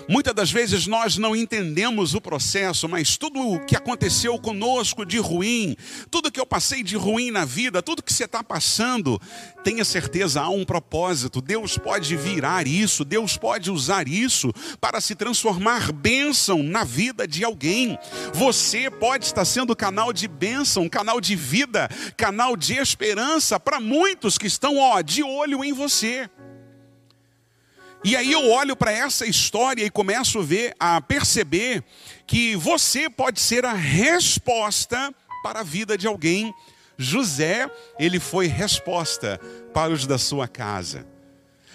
Muitas 0.09 0.33
das 0.33 0.49
vezes 0.49 0.87
nós 0.87 1.17
não 1.17 1.35
entendemos 1.35 2.13
o 2.13 2.21
processo, 2.21 2.87
mas 2.87 3.17
tudo 3.17 3.39
o 3.39 3.65
que 3.65 3.75
aconteceu 3.75 4.39
conosco 4.39 5.05
de 5.05 5.17
ruim, 5.17 5.75
tudo 6.09 6.31
que 6.31 6.39
eu 6.39 6.45
passei 6.45 6.81
de 6.81 6.95
ruim 6.95 7.29
na 7.29 7.43
vida, 7.43 7.83
tudo 7.83 8.01
que 8.01 8.13
você 8.13 8.23
está 8.23 8.41
passando, 8.41 9.19
tenha 9.65 9.83
certeza, 9.83 10.41
há 10.41 10.49
um 10.49 10.63
propósito. 10.63 11.41
Deus 11.41 11.77
pode 11.77 12.15
virar 12.15 12.67
isso, 12.67 13.03
Deus 13.03 13.35
pode 13.35 13.69
usar 13.69 14.07
isso 14.07 14.53
para 14.79 15.01
se 15.01 15.13
transformar 15.13 15.91
bênção 15.91 16.63
na 16.63 16.85
vida 16.85 17.27
de 17.27 17.43
alguém. 17.43 17.99
Você 18.33 18.89
pode 18.89 19.25
estar 19.25 19.43
sendo 19.43 19.75
canal 19.75 20.13
de 20.13 20.25
bênção, 20.25 20.87
canal 20.87 21.19
de 21.19 21.35
vida, 21.35 21.89
canal 22.15 22.55
de 22.55 22.75
esperança 22.75 23.59
para 23.59 23.81
muitos 23.81 24.37
que 24.37 24.47
estão 24.47 24.77
ó, 24.77 25.01
de 25.01 25.21
olho 25.21 25.65
em 25.65 25.73
você. 25.73 26.29
E 28.03 28.15
aí 28.15 28.31
eu 28.31 28.49
olho 28.51 28.75
para 28.75 28.91
essa 28.91 29.25
história 29.25 29.83
e 29.83 29.89
começo 29.89 30.39
a 30.39 30.43
ver, 30.43 30.75
a 30.79 31.01
perceber 31.01 31.83
que 32.25 32.55
você 32.55 33.09
pode 33.09 33.39
ser 33.39 33.65
a 33.65 33.73
resposta 33.73 35.13
para 35.43 35.61
a 35.61 35.63
vida 35.63 35.97
de 35.97 36.07
alguém. 36.07 36.53
José, 36.97 37.69
ele 37.99 38.19
foi 38.19 38.47
resposta 38.47 39.39
para 39.73 39.93
os 39.93 40.05
da 40.05 40.17
sua 40.17 40.47
casa. 40.47 41.05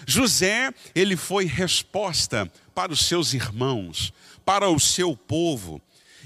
José, 0.05 0.73
ele 0.93 1.15
foi 1.15 1.45
resposta 1.45 2.51
para 2.73 2.91
os 2.91 3.05
seus 3.05 3.33
irmãos, 3.33 4.13
para 4.45 4.69
o 4.69 4.79
seu 4.79 5.15
povo. 5.15 5.81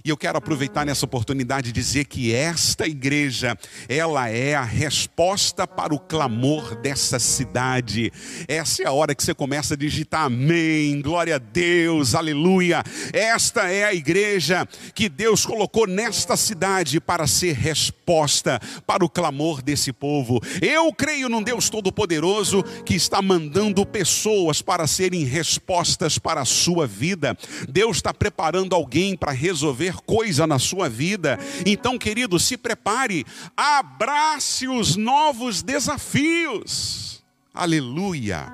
E 0.05 0.09
eu 0.09 0.17
quero 0.17 0.37
aproveitar 0.37 0.85
nessa 0.85 1.05
oportunidade 1.05 1.69
e 1.69 1.73
dizer 1.73 2.05
que 2.05 2.33
esta 2.33 2.87
igreja, 2.87 3.57
ela 3.89 4.29
é 4.29 4.55
a 4.55 4.63
resposta 4.63 5.65
para 5.65 5.93
o 5.93 5.99
clamor 5.99 6.75
dessa 6.75 7.19
cidade. 7.19 8.11
Essa 8.47 8.83
é 8.83 8.87
a 8.87 8.91
hora 8.91 9.15
que 9.15 9.23
você 9.23 9.33
começa 9.33 9.73
a 9.73 9.77
digitar 9.77 10.25
amém, 10.25 11.01
glória 11.01 11.35
a 11.35 11.39
Deus, 11.39 12.13
aleluia. 12.13 12.83
Esta 13.11 13.71
é 13.71 13.85
a 13.85 13.93
igreja 13.93 14.67
que 14.93 15.09
Deus 15.09 15.45
colocou 15.45 15.87
nesta 15.87 16.37
cidade 16.37 16.99
para 16.99 17.25
ser 17.25 17.53
resposta 17.55 18.59
para 18.85 19.03
o 19.03 19.09
clamor 19.09 19.61
desse 19.61 19.91
povo. 19.91 20.39
Eu 20.61 20.93
creio 20.93 21.27
num 21.27 21.43
Deus 21.43 21.69
todo-poderoso 21.69 22.63
que 22.85 22.95
está 22.95 23.21
mandando 23.21 23.85
pessoas 23.85 24.61
para 24.61 24.87
serem 24.87 25.23
respostas 25.23 26.17
para 26.17 26.41
a 26.41 26.45
sua 26.45 26.85
vida. 26.85 27.37
Deus 27.67 27.97
está 27.97 28.13
preparando 28.13 28.75
alguém 28.75 29.15
para 29.15 29.31
resolver 29.31 29.86
coisa 29.93 30.47
na 30.47 30.59
sua 30.59 30.89
vida. 30.89 31.37
Então, 31.65 31.97
querido, 31.97 32.39
se 32.39 32.57
prepare, 32.57 33.25
abrace 33.55 34.67
os 34.67 34.95
novos 34.95 35.61
desafios. 35.61 37.23
Aleluia. 37.53 38.51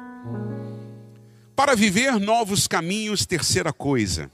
Para 1.55 1.75
viver 1.75 2.19
novos 2.19 2.67
caminhos, 2.67 3.25
terceira 3.25 3.71
coisa, 3.71 4.31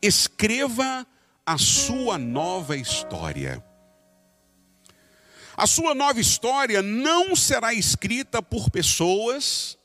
escreva 0.00 1.06
a 1.44 1.58
sua 1.58 2.18
nova 2.18 2.76
história. 2.76 3.64
A 5.56 5.66
sua 5.66 5.94
nova 5.94 6.20
história 6.20 6.82
não 6.82 7.34
será 7.34 7.72
escrita 7.72 8.42
por 8.42 8.70
pessoas, 8.70 9.78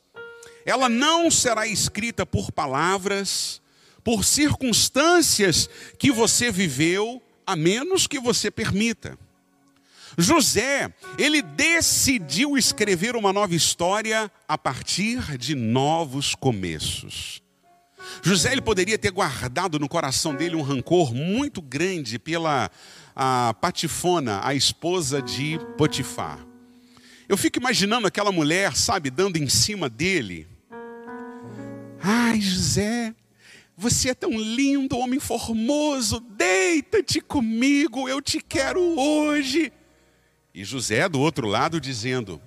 ela 0.66 0.86
não 0.88 1.30
será 1.30 1.66
escrita 1.66 2.26
por 2.26 2.52
palavras, 2.52 3.61
por 4.04 4.24
circunstâncias 4.24 5.68
que 5.98 6.10
você 6.10 6.50
viveu, 6.50 7.22
a 7.46 7.54
menos 7.56 8.06
que 8.06 8.18
você 8.18 8.50
permita. 8.50 9.18
José, 10.18 10.92
ele 11.16 11.40
decidiu 11.40 12.56
escrever 12.58 13.16
uma 13.16 13.32
nova 13.32 13.54
história 13.54 14.30
a 14.46 14.58
partir 14.58 15.38
de 15.38 15.54
novos 15.54 16.34
começos. 16.34 17.42
José 18.22 18.52
ele 18.52 18.60
poderia 18.60 18.98
ter 18.98 19.10
guardado 19.10 19.78
no 19.78 19.88
coração 19.88 20.34
dele 20.34 20.56
um 20.56 20.62
rancor 20.62 21.14
muito 21.14 21.62
grande 21.62 22.18
pela 22.18 22.70
a 23.14 23.54
Patifona, 23.60 24.40
a 24.42 24.54
esposa 24.54 25.20
de 25.20 25.58
Potifar. 25.76 26.38
Eu 27.28 27.36
fico 27.36 27.58
imaginando 27.58 28.06
aquela 28.06 28.32
mulher, 28.32 28.76
sabe, 28.76 29.10
dando 29.10 29.36
em 29.36 29.48
cima 29.48 29.88
dele. 29.88 30.46
Ai, 32.02 32.40
José, 32.40 33.14
você 33.76 34.10
é 34.10 34.14
tão 34.14 34.30
lindo, 34.30 34.98
homem 34.98 35.18
formoso, 35.18 36.20
deita-te 36.20 37.20
comigo, 37.20 38.08
eu 38.08 38.20
te 38.20 38.40
quero 38.40 38.80
hoje. 38.98 39.72
E 40.54 40.64
José 40.64 41.08
do 41.08 41.20
outro 41.20 41.48
lado 41.48 41.80
dizendo: 41.80 42.40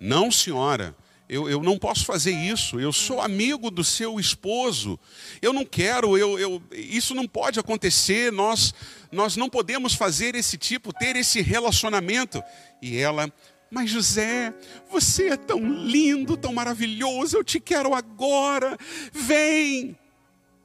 Não, 0.00 0.30
senhora, 0.30 0.94
eu, 1.28 1.48
eu 1.48 1.62
não 1.62 1.78
posso 1.78 2.04
fazer 2.04 2.32
isso, 2.32 2.78
eu 2.78 2.92
sou 2.92 3.20
amigo 3.20 3.70
do 3.70 3.82
seu 3.82 4.20
esposo, 4.20 4.98
eu 5.40 5.52
não 5.52 5.64
quero, 5.64 6.18
eu, 6.18 6.38
eu, 6.38 6.62
isso 6.72 7.14
não 7.14 7.26
pode 7.26 7.58
acontecer, 7.58 8.30
nós, 8.30 8.74
nós 9.10 9.36
não 9.36 9.48
podemos 9.48 9.94
fazer 9.94 10.34
esse 10.34 10.58
tipo, 10.58 10.92
ter 10.92 11.16
esse 11.16 11.40
relacionamento. 11.40 12.42
E 12.82 12.98
ela, 12.98 13.32
mas 13.70 13.90
José, 13.90 14.52
você 14.90 15.28
é 15.28 15.36
tão 15.36 15.60
lindo, 15.66 16.36
tão 16.36 16.52
maravilhoso, 16.52 17.36
eu 17.36 17.44
te 17.44 17.58
quero 17.58 17.94
agora, 17.94 18.76
vem. 19.12 19.96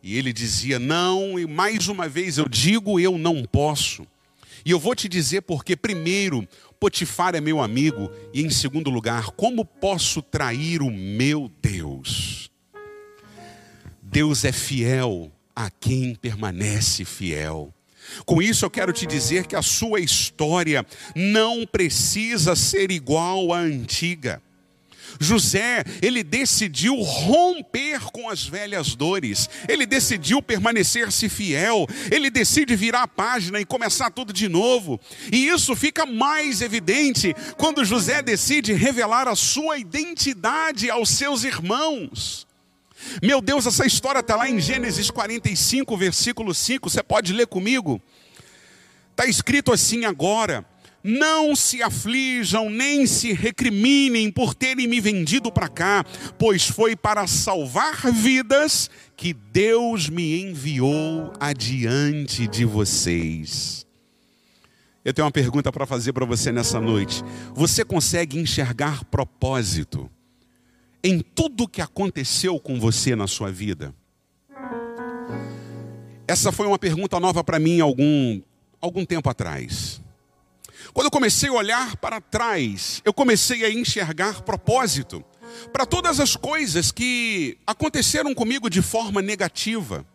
E 0.01 0.17
ele 0.17 0.31
dizia: 0.31 0.79
Não, 0.79 1.37
e 1.39 1.45
mais 1.45 1.87
uma 1.87 2.07
vez 2.07 2.37
eu 2.37 2.47
digo, 2.47 2.99
eu 2.99 3.17
não 3.17 3.43
posso. 3.43 4.05
E 4.65 4.71
eu 4.71 4.79
vou 4.79 4.95
te 4.95 5.07
dizer 5.07 5.41
porque, 5.41 5.75
primeiro, 5.75 6.47
Potifar 6.79 7.35
é 7.35 7.41
meu 7.41 7.61
amigo, 7.61 8.09
e 8.33 8.41
em 8.41 8.49
segundo 8.49 8.89
lugar, 8.89 9.31
como 9.31 9.65
posso 9.65 10.21
trair 10.21 10.81
o 10.81 10.89
meu 10.89 11.51
Deus? 11.61 12.49
Deus 14.01 14.43
é 14.43 14.51
fiel 14.51 15.31
a 15.55 15.69
quem 15.69 16.15
permanece 16.15 17.03
fiel. 17.03 17.73
Com 18.25 18.41
isso 18.41 18.65
eu 18.65 18.69
quero 18.69 18.93
te 18.93 19.05
dizer 19.05 19.45
que 19.45 19.55
a 19.55 19.61
sua 19.61 19.99
história 19.99 20.85
não 21.15 21.65
precisa 21.65 22.55
ser 22.55 22.91
igual 22.91 23.53
à 23.53 23.59
antiga. 23.59 24.41
José, 25.19 25.83
ele 26.01 26.23
decidiu 26.23 26.95
romper 26.95 27.99
com 28.11 28.29
as 28.29 28.43
velhas 28.45 28.95
dores, 28.95 29.49
ele 29.67 29.85
decidiu 29.85 30.41
permanecer-se 30.41 31.29
fiel, 31.29 31.87
ele 32.11 32.29
decide 32.29 32.75
virar 32.75 33.03
a 33.03 33.07
página 33.07 33.59
e 33.59 33.65
começar 33.65 34.11
tudo 34.11 34.33
de 34.33 34.49
novo. 34.49 34.99
E 35.31 35.47
isso 35.47 35.75
fica 35.75 36.05
mais 36.05 36.61
evidente 36.61 37.35
quando 37.57 37.85
José 37.85 38.21
decide 38.21 38.73
revelar 38.73 39.27
a 39.27 39.35
sua 39.35 39.77
identidade 39.77 40.89
aos 40.89 41.09
seus 41.09 41.43
irmãos. 41.43 42.47
Meu 43.21 43.41
Deus, 43.41 43.65
essa 43.65 43.85
história 43.85 44.19
está 44.19 44.35
lá 44.35 44.49
em 44.49 44.59
Gênesis 44.59 45.09
45, 45.09 45.95
versículo 45.95 46.53
5, 46.53 46.89
você 46.89 47.01
pode 47.01 47.31
ler 47.31 47.47
comigo? 47.47 48.01
Está 49.11 49.25
escrito 49.25 49.71
assim 49.71 50.05
agora 50.05 50.65
não 51.03 51.55
se 51.55 51.81
aflijam 51.81 52.69
nem 52.69 53.05
se 53.05 53.33
recriminem 53.33 54.31
por 54.31 54.53
terem 54.53 54.87
me 54.87 54.99
vendido 54.99 55.51
para 55.51 55.67
cá, 55.67 56.05
pois 56.37 56.67
foi 56.67 56.95
para 56.95 57.27
salvar 57.27 58.11
vidas 58.11 58.89
que 59.15 59.33
Deus 59.33 60.09
me 60.09 60.41
enviou 60.41 61.33
adiante 61.39 62.47
de 62.47 62.65
vocês. 62.65 63.85
Eu 65.03 65.13
tenho 65.13 65.25
uma 65.25 65.31
pergunta 65.31 65.71
para 65.71 65.85
fazer 65.85 66.13
para 66.13 66.25
você 66.25 66.51
nessa 66.51 66.79
noite. 66.79 67.23
Você 67.53 67.85
consegue 67.85 68.37
enxergar 68.37 69.03
propósito 69.05 70.09
em 71.03 71.21
tudo 71.21 71.67
que 71.67 71.81
aconteceu 71.81 72.59
com 72.59 72.79
você 72.79 73.15
na 73.15 73.25
sua 73.25 73.51
vida? 73.51 73.93
Essa 76.27 76.51
foi 76.51 76.67
uma 76.67 76.77
pergunta 76.77 77.19
nova 77.19 77.43
para 77.43 77.57
mim 77.57 77.79
algum, 77.79 78.41
algum 78.79 79.03
tempo 79.03 79.29
atrás. 79.29 79.98
Quando 80.93 81.05
eu 81.05 81.11
comecei 81.11 81.49
a 81.49 81.53
olhar 81.53 81.97
para 81.97 82.19
trás, 82.19 83.01
eu 83.05 83.13
comecei 83.13 83.63
a 83.63 83.71
enxergar 83.71 84.41
propósito 84.41 85.23
para 85.71 85.85
todas 85.85 86.19
as 86.19 86.35
coisas 86.35 86.91
que 86.91 87.57
aconteceram 87.65 88.33
comigo 88.33 88.69
de 88.69 88.81
forma 88.81 89.21
negativa. 89.21 90.05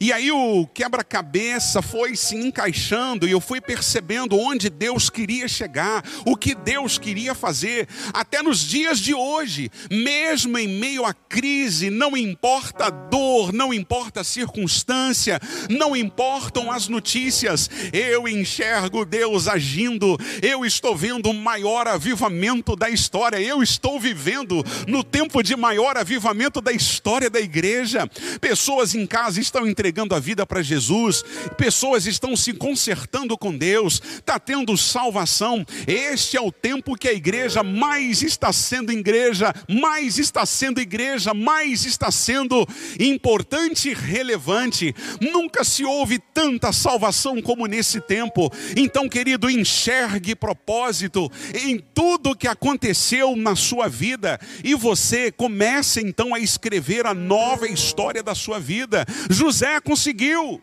E 0.00 0.12
aí 0.12 0.30
o 0.30 0.66
quebra-cabeça 0.66 1.82
foi 1.82 2.14
se 2.14 2.36
encaixando 2.36 3.26
e 3.26 3.30
eu 3.32 3.40
fui 3.40 3.60
percebendo 3.60 4.38
onde 4.38 4.70
Deus 4.70 5.10
queria 5.10 5.48
chegar, 5.48 6.04
o 6.24 6.36
que 6.36 6.54
Deus 6.54 6.98
queria 6.98 7.34
fazer, 7.34 7.88
até 8.12 8.42
nos 8.42 8.60
dias 8.60 9.00
de 9.00 9.14
hoje, 9.14 9.70
mesmo 9.90 10.56
em 10.58 10.68
meio 10.68 11.04
à 11.04 11.12
crise, 11.12 11.90
não 11.90 12.16
importa 12.16 12.86
a 12.86 12.90
dor, 12.90 13.52
não 13.52 13.74
importa 13.74 14.20
a 14.20 14.24
circunstância, 14.24 15.40
não 15.68 15.96
importam 15.96 16.70
as 16.70 16.88
notícias, 16.88 17.68
eu 17.92 18.28
enxergo 18.28 19.04
Deus 19.04 19.48
agindo, 19.48 20.16
eu 20.42 20.64
estou 20.64 20.96
vendo 20.96 21.30
o 21.30 21.34
maior 21.34 21.88
avivamento 21.88 22.76
da 22.76 22.88
história, 22.88 23.40
eu 23.40 23.62
estou 23.62 23.98
vivendo 23.98 24.64
no 24.86 25.02
tempo 25.02 25.42
de 25.42 25.56
maior 25.56 25.96
avivamento 25.96 26.60
da 26.60 26.72
história 26.72 27.28
da 27.28 27.40
igreja. 27.40 28.08
Pessoas 28.40 28.94
em 28.94 29.06
casa 29.06 29.40
estão 29.40 29.66
entregando 29.88 30.14
a 30.14 30.20
vida 30.20 30.44
para 30.44 30.60
Jesus, 30.60 31.24
pessoas 31.56 32.06
estão 32.06 32.36
se 32.36 32.52
consertando 32.52 33.38
com 33.38 33.56
Deus, 33.56 34.02
está 34.16 34.38
tendo 34.38 34.76
salvação. 34.76 35.64
Este 35.86 36.36
é 36.36 36.40
o 36.40 36.52
tempo 36.52 36.94
que 36.94 37.08
a 37.08 37.12
igreja 37.12 37.62
mais 37.62 38.22
está 38.22 38.52
sendo 38.52 38.92
igreja, 38.92 39.54
mais 39.66 40.18
está 40.18 40.44
sendo 40.44 40.78
igreja, 40.78 41.32
mais 41.32 41.86
está 41.86 42.10
sendo 42.10 42.66
importante 43.00 43.88
e 43.88 43.94
relevante. 43.94 44.94
Nunca 45.22 45.64
se 45.64 45.84
houve 45.86 46.18
tanta 46.18 46.70
salvação 46.70 47.40
como 47.40 47.66
nesse 47.66 47.98
tempo. 47.98 48.52
Então, 48.76 49.08
querido, 49.08 49.48
enxergue 49.48 50.34
propósito 50.34 51.32
em 51.54 51.78
tudo 51.78 52.36
que 52.36 52.46
aconteceu 52.46 53.34
na 53.34 53.56
sua 53.56 53.88
vida 53.88 54.38
e 54.62 54.74
você 54.74 55.32
comece 55.32 56.02
então 56.02 56.34
a 56.34 56.38
escrever 56.38 57.06
a 57.06 57.14
nova 57.14 57.66
história 57.66 58.22
da 58.22 58.34
sua 58.34 58.60
vida. 58.60 59.06
José 59.30 59.67
conseguiu. 59.80 60.60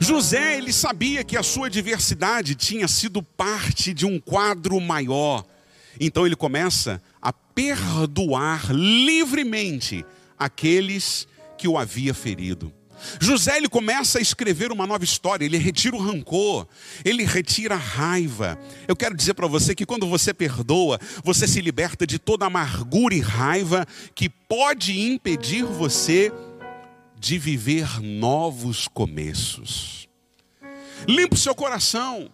José, 0.00 0.56
ele 0.56 0.72
sabia 0.72 1.24
que 1.24 1.36
a 1.36 1.42
sua 1.42 1.68
diversidade 1.68 2.54
tinha 2.54 2.88
sido 2.88 3.22
parte 3.22 3.92
de 3.92 4.06
um 4.06 4.18
quadro 4.18 4.80
maior. 4.80 5.44
Então 6.00 6.24
ele 6.26 6.36
começa 6.36 7.02
a 7.20 7.32
perdoar 7.32 8.70
livremente 8.72 10.04
aqueles 10.38 11.26
que 11.56 11.66
o 11.66 11.76
havia 11.76 12.14
ferido. 12.14 12.72
José 13.20 13.56
ele 13.56 13.68
começa 13.68 14.18
a 14.18 14.22
escrever 14.22 14.72
uma 14.72 14.86
nova 14.86 15.04
história, 15.04 15.44
ele 15.44 15.56
retira 15.56 15.94
o 15.94 16.00
rancor, 16.02 16.66
ele 17.04 17.24
retira 17.24 17.74
a 17.74 17.78
raiva. 17.78 18.58
Eu 18.86 18.96
quero 18.96 19.16
dizer 19.16 19.34
para 19.34 19.46
você 19.46 19.74
que 19.74 19.86
quando 19.86 20.06
você 20.06 20.34
perdoa, 20.34 20.98
você 21.22 21.46
se 21.46 21.60
liberta 21.60 22.06
de 22.06 22.18
toda 22.18 22.46
amargura 22.46 23.14
e 23.14 23.20
raiva 23.20 23.86
que 24.14 24.28
pode 24.28 25.00
impedir 25.00 25.64
você 25.64 26.30
de 26.30 26.47
viver 27.38 28.00
novos 28.00 28.88
começos. 28.88 30.08
Limpa 31.06 31.34
o 31.34 31.38
seu 31.38 31.54
coração. 31.54 32.30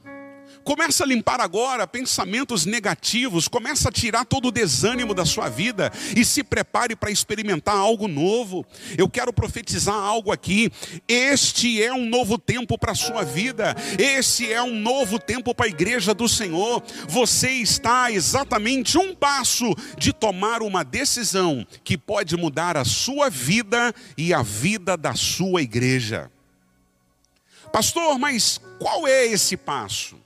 Começa 0.65 1.05
a 1.05 1.07
limpar 1.07 1.43
agora 1.43 1.87
pensamentos 1.87 2.65
negativos, 2.65 3.47
começa 3.47 3.91
a 3.91 3.93
tirar 3.93 4.25
todo 4.25 4.49
o 4.49 4.51
desânimo 4.51 5.13
da 5.13 5.27
sua 5.27 5.51
vida 5.51 5.93
e 6.17 6.25
se 6.25 6.43
prepare 6.43 6.97
para 6.97 7.11
experimentar 7.11 7.77
algo 7.77 8.09
novo. 8.09 8.65
Eu 8.97 9.07
quero 9.07 9.31
profetizar 9.31 9.95
algo 9.95 10.33
aqui. 10.33 10.73
Este 11.07 11.83
é 11.83 11.93
um 11.93 12.07
novo 12.07 12.39
tempo 12.39 12.79
para 12.79 12.93
a 12.93 12.95
sua 12.95 13.23
vida. 13.23 13.77
Esse 13.99 14.51
é 14.51 14.63
um 14.63 14.75
novo 14.75 15.19
tempo 15.19 15.55
para 15.55 15.67
a 15.67 15.69
igreja 15.69 16.15
do 16.15 16.27
Senhor. 16.27 16.83
Você 17.09 17.51
está 17.51 18.11
exatamente 18.11 18.97
um 18.97 19.15
passo 19.15 19.75
de 19.99 20.15
tomar 20.15 20.63
uma 20.63 20.83
decisão 20.83 21.67
que 21.85 21.99
pode 21.99 22.39
mudar 22.39 22.75
a 22.79 22.87
sua 22.87 23.29
vida 23.29 23.95
e 24.17 24.33
a 24.33 24.43
vida 24.43 24.97
da 24.97 25.15
sua 25.15 25.61
igreja. 25.61 26.31
Pastor, 27.71 28.19
mas 28.19 28.59
qual 28.79 29.07
é 29.07 29.27
esse 29.27 29.59
passo? 29.59 30.25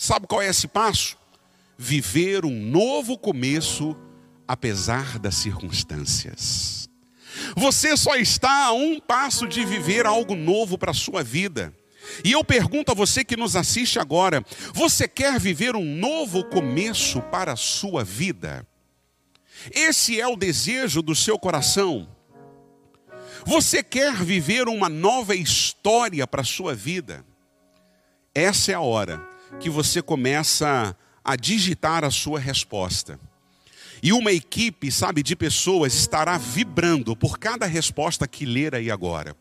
Sabe 0.00 0.28
qual 0.28 0.40
é 0.40 0.46
esse 0.46 0.68
passo? 0.68 1.18
Viver 1.76 2.44
um 2.44 2.54
novo 2.54 3.18
começo, 3.18 3.96
apesar 4.46 5.18
das 5.18 5.34
circunstâncias. 5.34 6.88
Você 7.56 7.96
só 7.96 8.14
está 8.14 8.66
a 8.66 8.72
um 8.72 9.00
passo 9.00 9.48
de 9.48 9.64
viver 9.64 10.06
algo 10.06 10.36
novo 10.36 10.78
para 10.78 10.92
a 10.92 10.94
sua 10.94 11.24
vida. 11.24 11.74
E 12.22 12.30
eu 12.30 12.44
pergunto 12.44 12.92
a 12.92 12.94
você 12.94 13.24
que 13.24 13.36
nos 13.36 13.56
assiste 13.56 13.98
agora: 13.98 14.44
você 14.72 15.08
quer 15.08 15.36
viver 15.40 15.74
um 15.74 15.96
novo 15.96 16.44
começo 16.44 17.20
para 17.22 17.54
a 17.54 17.56
sua 17.56 18.04
vida? 18.04 18.64
Esse 19.72 20.20
é 20.20 20.28
o 20.28 20.36
desejo 20.36 21.02
do 21.02 21.16
seu 21.16 21.36
coração? 21.40 22.08
Você 23.44 23.82
quer 23.82 24.14
viver 24.14 24.68
uma 24.68 24.88
nova 24.88 25.34
história 25.34 26.24
para 26.24 26.42
a 26.42 26.44
sua 26.44 26.72
vida? 26.72 27.26
Essa 28.32 28.70
é 28.70 28.74
a 28.76 28.80
hora 28.80 29.37
que 29.60 29.68
você 29.68 30.00
começa 30.02 30.96
a 31.24 31.36
digitar 31.36 32.04
a 32.04 32.10
sua 32.10 32.38
resposta. 32.38 33.18
E 34.02 34.12
uma 34.12 34.32
equipe, 34.32 34.90
sabe, 34.92 35.22
de 35.22 35.34
pessoas 35.34 35.94
estará 35.94 36.38
vibrando 36.38 37.16
por 37.16 37.38
cada 37.38 37.66
resposta 37.66 38.28
que 38.28 38.46
ler 38.46 38.74
aí 38.74 38.90
agora. 38.90 39.36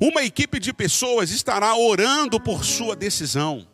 Uma 0.00 0.22
equipe 0.22 0.60
de 0.60 0.72
pessoas 0.72 1.30
estará 1.30 1.74
orando 1.76 2.40
por 2.40 2.64
sua 2.64 2.94
decisão. 2.94 3.66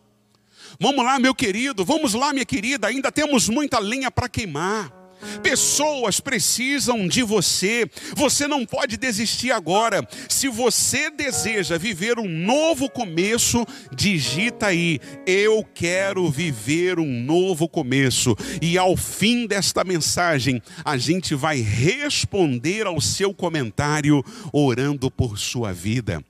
Vamos 0.80 1.04
lá, 1.04 1.18
meu 1.18 1.34
querido, 1.34 1.84
vamos 1.84 2.14
lá, 2.14 2.32
minha 2.32 2.44
querida, 2.44 2.88
ainda 2.88 3.12
temos 3.12 3.48
muita 3.48 3.78
lenha 3.78 4.10
para 4.10 4.28
queimar. 4.28 5.03
Pessoas 5.42 6.20
precisam 6.20 7.06
de 7.06 7.22
você. 7.22 7.88
Você 8.16 8.46
não 8.46 8.64
pode 8.64 8.96
desistir 8.96 9.52
agora. 9.52 10.06
Se 10.28 10.48
você 10.48 11.10
deseja 11.10 11.78
viver 11.78 12.18
um 12.18 12.28
novo 12.28 12.90
começo, 12.90 13.64
digita 13.94 14.66
aí: 14.66 14.98
Eu 15.26 15.64
quero 15.74 16.30
viver 16.30 16.98
um 16.98 17.22
novo 17.22 17.68
começo. 17.68 18.36
E 18.60 18.78
ao 18.78 18.96
fim 18.96 19.46
desta 19.46 19.84
mensagem, 19.84 20.62
a 20.84 20.96
gente 20.96 21.34
vai 21.34 21.60
responder 21.60 22.86
ao 22.86 23.00
seu 23.00 23.32
comentário 23.32 24.24
orando 24.52 25.10
por 25.10 25.38
sua 25.38 25.72
vida. 25.72 26.22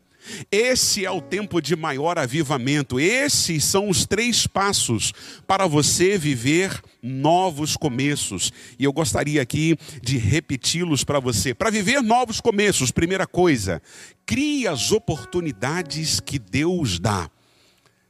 Esse 0.51 1.05
é 1.05 1.11
o 1.11 1.21
tempo 1.21 1.61
de 1.61 1.77
maior 1.77 2.19
avivamento. 2.19 2.99
Esses 2.99 3.65
são 3.65 3.89
os 3.89 4.07
três 4.07 4.47
passos 4.47 5.13
para 5.47 5.67
você 5.67 6.17
viver 6.17 6.83
novos 7.03 7.77
começos. 7.77 8.53
E 8.79 8.85
eu 8.85 8.93
gostaria 8.93 9.43
aqui 9.43 9.77
de 10.03 10.17
repeti-los 10.17 11.05
para 11.05 11.21
você. 11.21 11.55
Para 11.55 11.71
viver 11.71 12.01
novos 12.03 12.41
começos, 12.41 12.91
primeira 12.91 13.27
coisa, 13.27 13.83
crie 14.25 14.67
as 14.67 14.93
oportunidades 14.93 16.21
que 16.21 16.39
Deus 16.39 16.99
dá. 16.99 17.31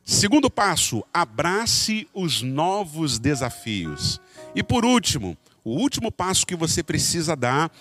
Segundo 0.05 0.51
passo, 0.51 1.03
abrace 1.13 2.07
os 2.13 2.43
novos 2.43 3.19
desafios. 3.19 4.21
E 4.55 4.63
por 4.63 4.85
último, 4.85 5.37
o 5.65 5.71
último 5.71 6.13
passo 6.13 6.47
que 6.47 6.55
você 6.55 6.83
precisa 6.83 7.35
dar 7.35 7.73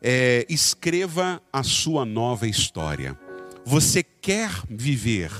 é 0.00 0.46
escreva 0.48 1.42
a 1.52 1.62
sua 1.62 2.04
nova 2.04 2.46
história. 2.46 3.18
Você 3.66 4.02
quer 4.02 4.50
viver 4.68 5.30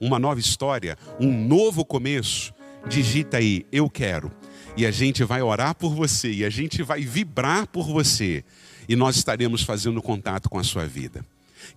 uma 0.00 0.18
nova 0.18 0.38
história, 0.38 0.96
um 1.18 1.46
novo 1.46 1.84
começo? 1.84 2.54
Digita 2.88 3.38
aí, 3.38 3.66
eu 3.72 3.90
quero. 3.90 4.30
E 4.76 4.86
a 4.86 4.90
gente 4.90 5.24
vai 5.24 5.42
orar 5.42 5.74
por 5.74 5.94
você, 5.94 6.30
e 6.30 6.44
a 6.44 6.50
gente 6.50 6.82
vai 6.82 7.02
vibrar 7.02 7.66
por 7.66 7.86
você, 7.86 8.44
e 8.88 8.96
nós 8.96 9.16
estaremos 9.16 9.62
fazendo 9.62 10.00
contato 10.00 10.48
com 10.48 10.58
a 10.58 10.64
sua 10.64 10.86
vida. 10.86 11.24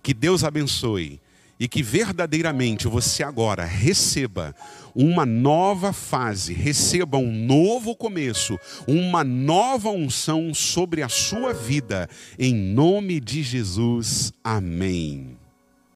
Que 0.02 0.14
Deus 0.14 0.44
abençoe 0.44 1.20
e 1.58 1.66
que 1.66 1.82
verdadeiramente 1.82 2.86
você 2.86 3.22
agora 3.22 3.64
receba 3.64 4.54
uma 4.94 5.24
nova 5.24 5.92
fase, 5.92 6.52
receba 6.52 7.16
um 7.18 7.32
novo 7.32 7.96
começo, 7.96 8.58
uma 8.86 9.24
nova 9.24 9.90
unção 9.90 10.52
sobre 10.52 11.02
a 11.02 11.08
sua 11.08 11.52
vida, 11.52 12.08
em 12.38 12.54
nome 12.54 13.20
de 13.20 13.42
Jesus. 13.42 14.32
Amém. 14.44 15.45